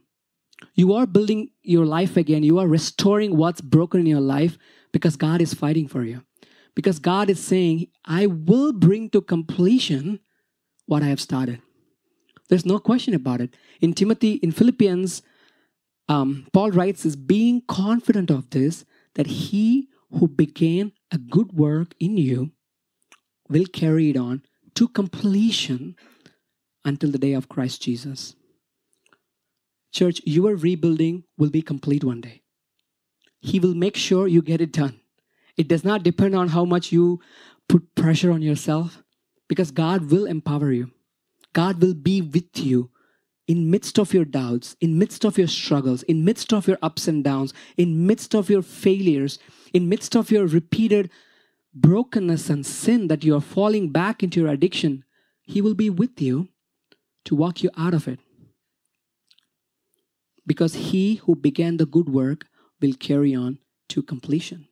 [0.74, 2.42] You are building your life again.
[2.42, 4.58] You are restoring what's broken in your life
[4.92, 6.22] because God is fighting for you.
[6.74, 10.20] Because God is saying, I will bring to completion
[10.88, 11.60] what I have started.
[12.48, 13.54] There's no question about it.
[13.80, 15.22] In Timothy, in Philippians,
[16.08, 21.94] um, Paul writes, is being confident of this, that he who began a good work
[22.00, 22.52] in you
[23.48, 24.42] will carry it on
[24.74, 25.94] to completion
[26.84, 28.34] until the day of Christ Jesus.
[29.92, 32.42] Church, your rebuilding will be complete one day.
[33.40, 35.00] He will make sure you get it done.
[35.56, 37.20] It does not depend on how much you
[37.68, 39.02] put pressure on yourself
[39.48, 40.90] because God will empower you.
[41.52, 42.90] God will be with you
[43.46, 47.08] in midst of your doubts, in midst of your struggles, in midst of your ups
[47.08, 49.38] and downs, in midst of your failures,
[49.72, 51.10] in midst of your repeated
[51.74, 55.02] brokenness and sin that you are falling back into your addiction.
[55.42, 56.48] He will be with you
[57.24, 58.20] to walk you out of it.
[60.46, 62.46] Because he who began the good work
[62.80, 64.68] will carry on to completion.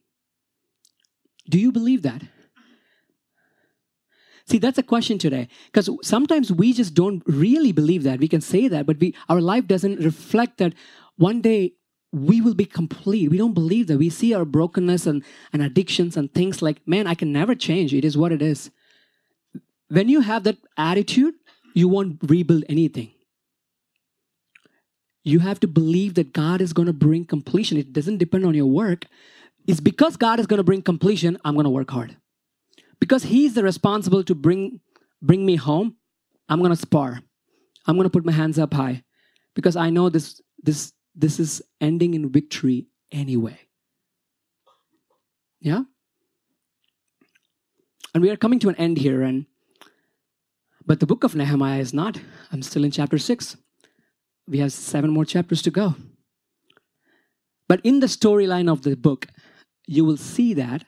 [1.49, 2.23] Do you believe that?
[4.49, 5.49] See, that's a question today.
[5.67, 8.21] Because sometimes we just don't really believe that.
[8.21, 10.75] We can say that, but we our life doesn't reflect that
[11.17, 11.73] one day
[12.13, 13.31] we will be complete.
[13.31, 13.99] We don't believe that.
[13.99, 17.93] We see our brokenness and, and addictions and things like, man, I can never change.
[17.93, 18.71] It is what it is.
[19.89, 21.35] When you have that attitude,
[21.75, 23.13] you won't rebuild anything.
[25.25, 27.77] You have to believe that God is going to bring completion.
[27.77, 29.07] It doesn't depend on your work.
[29.67, 32.17] It's because God is going to bring completion, I'm going to work hard
[33.01, 34.81] because he's the responsible to bring
[35.23, 35.97] bring me home
[36.49, 37.21] i'm going to spar.
[37.87, 39.05] I'm going to put my hands up high.
[39.55, 43.59] Because i know this this this is ending in victory anyway.
[45.61, 45.83] Yeah?
[48.13, 49.47] And we are coming to an end here and
[50.85, 52.21] but the book of nehemiah is not.
[52.53, 53.57] I'm still in chapter 6
[54.49, 55.97] we have seven more chapters to go.
[57.69, 59.27] But in the storyline of the book
[59.87, 60.85] you will see that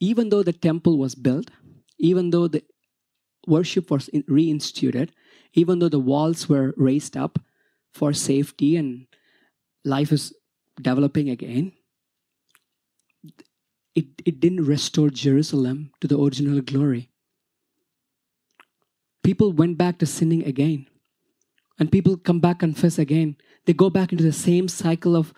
[0.00, 1.50] even though the temple was built,
[1.98, 2.62] even though the
[3.46, 5.10] worship was in- reinstituted,
[5.54, 7.38] even though the walls were raised up
[7.94, 9.06] for safety and
[9.84, 10.34] life is
[10.80, 11.72] developing again,
[13.94, 17.10] it, it didn't restore Jerusalem to the original glory.
[19.24, 20.86] People went back to sinning again.
[21.78, 23.36] And people come back, confess again.
[23.64, 25.34] They go back into the same cycle of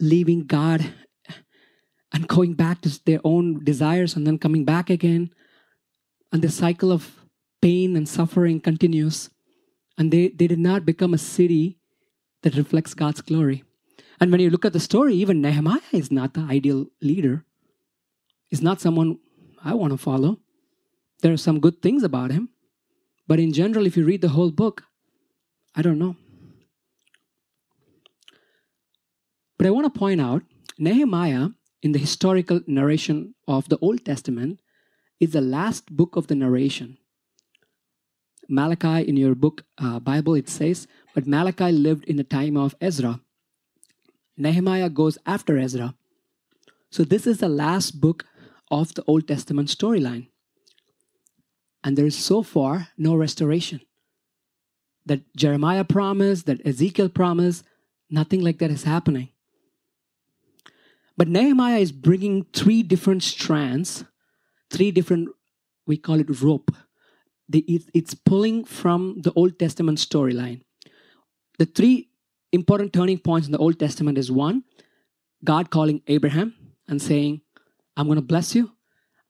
[0.00, 0.92] leaving God
[2.16, 5.30] and going back to their own desires and then coming back again.
[6.32, 7.20] And the cycle of
[7.60, 9.28] pain and suffering continues.
[9.98, 11.76] And they, they did not become a city
[12.42, 13.64] that reflects God's glory.
[14.18, 17.44] And when you look at the story, even Nehemiah is not the ideal leader.
[18.48, 19.18] He's not someone
[19.62, 20.38] I want to follow.
[21.20, 22.48] There are some good things about him.
[23.28, 24.84] But in general, if you read the whole book,
[25.74, 26.16] I don't know.
[29.58, 30.42] But I want to point out
[30.78, 31.48] Nehemiah
[31.82, 34.60] in the historical narration of the Old Testament
[35.20, 36.98] is the last book of the narration.
[38.48, 42.74] Malachi, in your book, uh, Bible, it says, but Malachi lived in the time of
[42.80, 43.20] Ezra.
[44.36, 45.94] Nehemiah goes after Ezra.
[46.90, 48.24] So this is the last book
[48.70, 50.28] of the Old Testament storyline.
[51.82, 53.80] And there is so far no restoration.
[55.04, 57.64] That Jeremiah promised, that Ezekiel promised,
[58.10, 59.30] nothing like that is happening.
[61.16, 64.04] But Nehemiah is bringing three different strands,
[64.70, 65.30] three different,
[65.86, 66.70] we call it rope.
[67.48, 70.62] The, it, it's pulling from the Old Testament storyline.
[71.58, 72.10] The three
[72.52, 74.64] important turning points in the Old Testament is one,
[75.44, 76.54] God calling Abraham
[76.88, 77.40] and saying,
[77.96, 78.72] I'm going to bless you.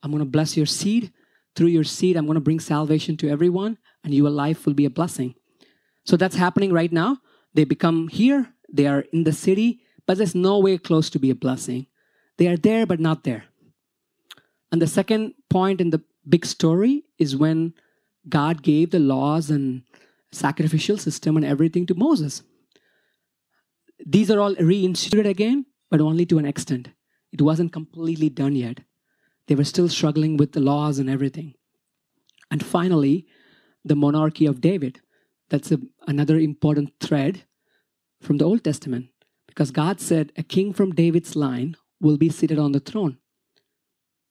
[0.02, 1.12] I'm going to bless your seed.
[1.54, 4.84] Through your seed, I'm going to bring salvation to everyone, and your life will be
[4.84, 5.34] a blessing.
[6.04, 7.18] So that's happening right now.
[7.54, 11.30] They become here, they are in the city, but there's no way close to be
[11.30, 11.86] a blessing.
[12.38, 13.44] They are there, but not there.
[14.70, 17.74] And the second point in the big story is when
[18.28, 19.82] God gave the laws and
[20.32, 22.42] sacrificial system and everything to Moses.
[24.04, 26.90] These are all reinstituted again, but only to an extent.
[27.32, 28.80] It wasn't completely done yet.
[29.46, 31.54] They were still struggling with the laws and everything.
[32.50, 33.26] And finally,
[33.84, 35.00] the monarchy of David.
[35.48, 37.44] That's a, another important thread
[38.20, 39.08] from the Old Testament
[39.56, 43.16] because God said a king from David's line will be seated on the throne.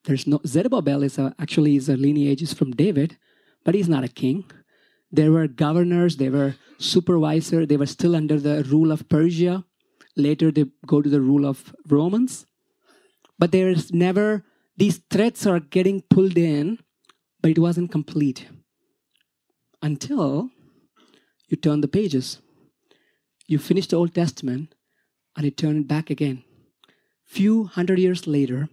[0.04, 3.18] There's no Zerubbabel is a, actually is a lineage is from David,
[3.64, 4.46] but he's not a king.
[5.12, 9.66] There were governors, they were supervisor, they were still under the rule of Persia.
[10.16, 12.46] Later they go to the rule of Romans.
[13.40, 14.46] But there is never
[14.78, 16.78] these threats are getting pulled in,
[17.42, 18.48] but it wasn't complete
[19.82, 20.52] until
[21.48, 22.40] you turn the pages.
[23.48, 24.76] You finish the Old Testament
[25.36, 26.44] and you turned it back again.
[27.24, 28.70] Few hundred years later,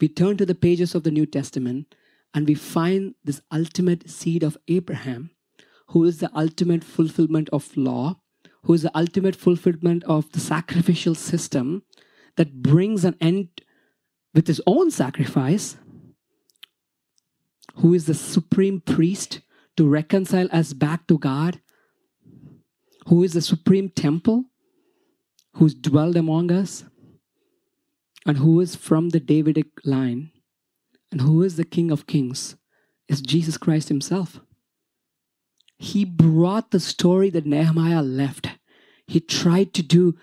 [0.00, 1.94] we turn to the pages of the New Testament
[2.34, 5.30] and we find this ultimate seed of Abraham,
[5.88, 8.20] who is the ultimate fulfillment of law,
[8.64, 11.82] who is the ultimate fulfillment of the sacrificial system
[12.36, 13.48] that brings an end
[14.34, 15.76] with his own sacrifice,
[17.76, 19.40] who is the supreme priest
[19.76, 21.60] to reconcile us back to God,
[23.08, 24.44] who is the supreme temple,
[25.54, 26.84] who's dwelled among us,
[28.24, 30.30] and who is from the Davidic line,
[31.10, 32.56] and who is the King of Kings,
[33.08, 34.40] is Jesus Christ Himself.
[35.78, 38.48] He brought the story that Nehemiah left.
[39.06, 40.16] He tried to do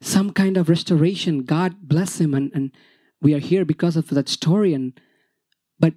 [0.00, 1.44] some kind of restoration.
[1.44, 2.72] God bless him, and, and
[3.20, 4.72] we are here because of that story.
[4.74, 4.98] And
[5.78, 5.94] but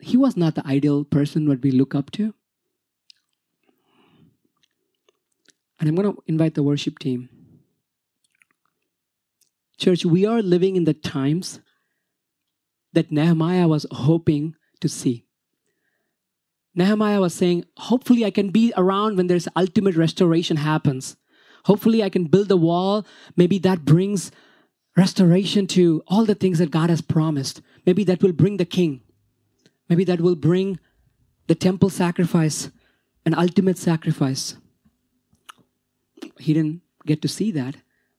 [0.00, 2.34] he was not the ideal person what we look up to.
[5.78, 7.28] And I'm going to invite the worship team.
[9.78, 11.60] Church, we are living in the times
[12.92, 15.26] that Nehemiah was hoping to see.
[16.74, 21.16] Nehemiah was saying, hopefully I can be around when there's ultimate restoration happens.
[21.64, 23.06] Hopefully I can build the wall.
[23.36, 24.30] Maybe that brings
[24.96, 27.60] restoration to all the things that God has promised.
[27.84, 29.02] Maybe that will bring the king.
[29.88, 30.78] Maybe that will bring
[31.48, 32.70] the temple sacrifice,
[33.24, 34.56] an ultimate sacrifice.
[36.38, 37.76] He didn't get to see that,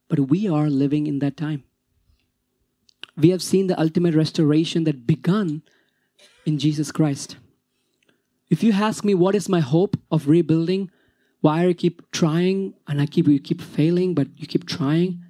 [0.07, 1.63] but we are living in that time.
[3.15, 5.63] We have seen the ultimate restoration that begun
[6.45, 7.37] in Jesus Christ.
[8.49, 10.91] If you ask me what is my hope of rebuilding,
[11.41, 15.23] why I keep trying and I keep you keep failing, but you keep trying,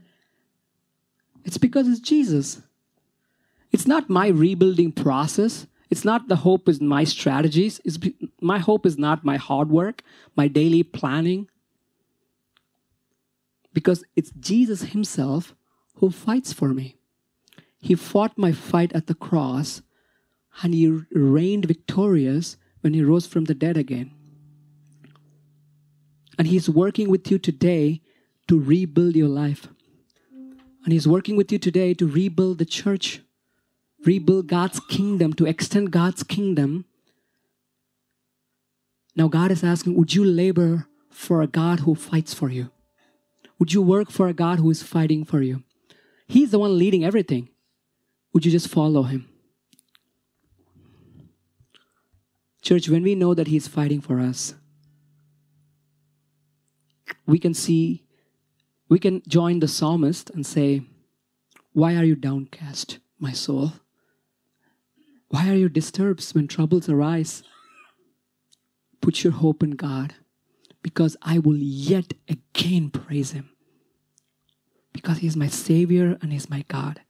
[1.43, 2.61] it's because it's Jesus.
[3.71, 5.65] It's not my rebuilding process.
[5.89, 7.79] It's not the hope is my strategies.
[7.85, 7.97] It's,
[8.41, 10.03] my hope is not my hard work,
[10.35, 11.49] my daily planning.
[13.77, 15.53] Because it's Jesus Himself
[15.97, 16.97] who fights for me.
[17.79, 19.83] He fought my fight at the cross
[20.63, 24.09] and He reigned victorious when He rose from the dead again.
[26.39, 28.01] And He's working with you today
[28.47, 29.67] to rebuild your life.
[30.83, 33.21] And He's working with you today to rebuild the church,
[34.03, 36.85] rebuild God's kingdom, to extend God's kingdom.
[39.15, 42.71] Now, God is asking, would you labor for a God who fights for you?
[43.59, 45.63] Would you work for a God who is fighting for you?
[46.27, 47.49] He's the one leading everything.
[48.33, 49.27] Would you just follow Him?
[52.61, 54.53] Church, when we know that He's fighting for us,
[57.25, 58.03] we can see
[58.89, 60.83] we can join the psalmist and say,
[61.73, 63.73] Why are you downcast, my soul?
[65.29, 67.43] Why are you disturbed when troubles arise?
[69.01, 70.15] Put your hope in God,
[70.87, 73.49] because I will yet again praise Him.
[74.93, 77.01] Because He is my Savior and He's my God.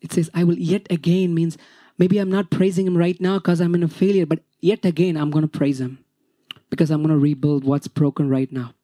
[0.00, 1.58] It says, I will yet again means
[1.98, 5.16] maybe I'm not praising Him right now because I'm in a failure, but yet again
[5.16, 6.04] I'm going to praise Him
[6.70, 8.74] because I'm going to rebuild what's broken right now.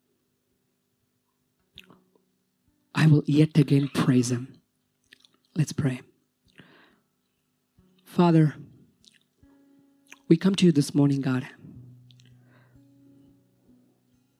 [2.97, 4.55] I will yet again praise him.
[5.55, 6.01] Let's pray.
[8.05, 8.55] Father,
[10.29, 11.47] we come to you this morning, God.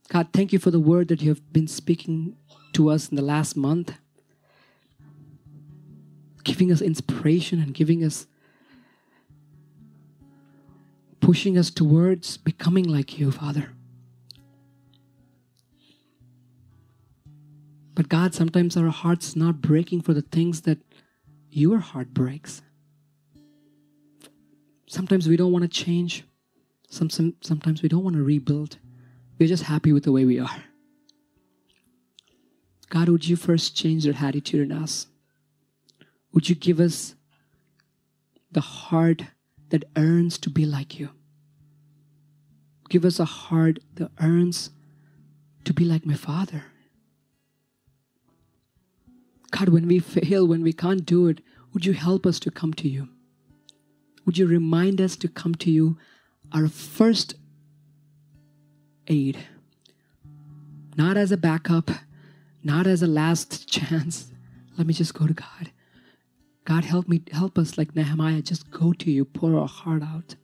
[0.09, 2.37] God, thank you for the word that you have been speaking
[2.73, 3.93] to us in the last month,
[6.45, 8.27] giving us inspiration and giving us,
[11.21, 13.71] pushing us towards becoming like you, Father.
[17.95, 20.79] But God, sometimes our heart's not breaking for the things that
[21.51, 22.63] your heart breaks.
[24.87, 26.25] Sometimes we don't want to change.
[26.89, 28.79] Some, some, sometimes we don't want to rebuild.
[29.39, 30.65] We're just happy with the way we are.
[32.89, 35.07] God, would you first change your attitude in us?
[36.33, 37.15] Would you give us
[38.51, 39.23] the heart
[39.71, 41.11] that earns to be like you?
[42.89, 44.71] give us a heart that earns
[45.65, 46.65] to be like my Father.
[49.51, 51.41] God, when we fail, when we can't do it,
[51.73, 53.09] would you help us to come to you?
[54.25, 55.99] Would you remind us to come to you,
[56.53, 57.35] our first
[59.09, 59.39] aid,
[60.97, 61.91] not as a backup,
[62.63, 64.33] not as a last chance.
[64.77, 65.71] Let me just go to God.
[66.65, 70.35] God, help me, help us like Nehemiah, just go to you, pour our heart out.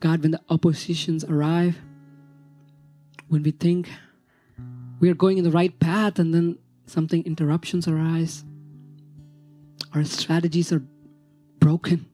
[0.00, 1.78] God, when the oppositions arrive,
[3.28, 3.88] when we think
[5.00, 8.44] we are going in the right path and then something interruptions arise,
[9.94, 10.82] our strategies are
[11.60, 12.06] broken,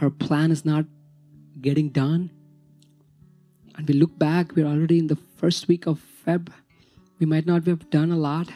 [0.00, 0.86] our plan is not
[1.60, 2.30] getting done,
[3.76, 6.48] and we look back, we're already in the first week of Feb.
[7.18, 8.50] We might not have done a lot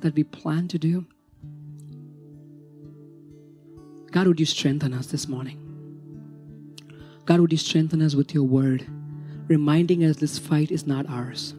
[0.00, 1.06] that we plan to do.
[4.10, 5.58] God, would you strengthen us this morning?
[7.24, 8.86] God, would you strengthen us with your word,
[9.48, 11.54] reminding us this fight is not ours.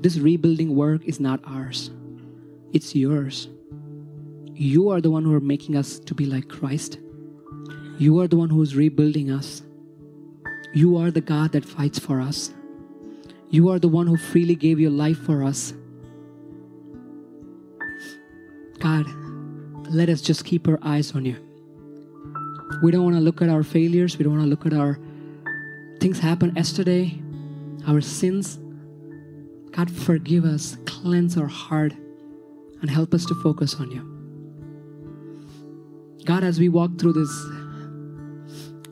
[0.00, 1.90] This rebuilding work is not ours,
[2.72, 3.48] it's yours.
[4.52, 6.98] You are the one who are making us to be like Christ.
[7.98, 9.62] You are the one who is rebuilding us.
[10.74, 12.52] You are the God that fights for us.
[13.48, 15.72] You are the one who freely gave your life for us.
[18.80, 19.06] God,
[19.88, 21.36] let us just keep our eyes on you.
[22.82, 24.18] We don't want to look at our failures.
[24.18, 24.98] We don't want to look at our
[26.00, 27.18] things happened yesterday,
[27.88, 28.58] our sins.
[29.70, 31.92] God, forgive us, cleanse our heart,
[32.82, 34.12] and help us to focus on you.
[36.26, 37.46] God, as we walk through this,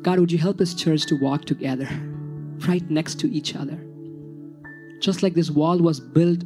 [0.05, 1.89] God, would you help this church to walk together,
[2.69, 3.83] right next to each other?
[5.01, 6.45] Just like this wall was built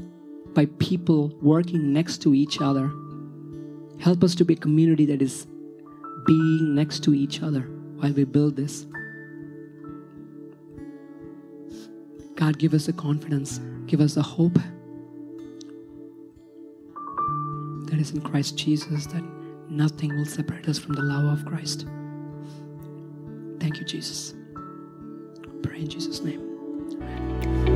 [0.55, 2.89] by people working next to each other,
[3.99, 5.49] help us to be a community that is
[6.25, 7.63] being next to each other
[7.97, 8.87] while we build this.
[12.37, 14.55] God, give us the confidence, give us the hope
[17.87, 19.25] that is in Christ Jesus, that
[19.69, 21.87] nothing will separate us from the love of Christ.
[23.69, 24.33] Thank you, Jesus.
[25.63, 26.41] Pray in Jesus' name.
[27.03, 27.68] Amen.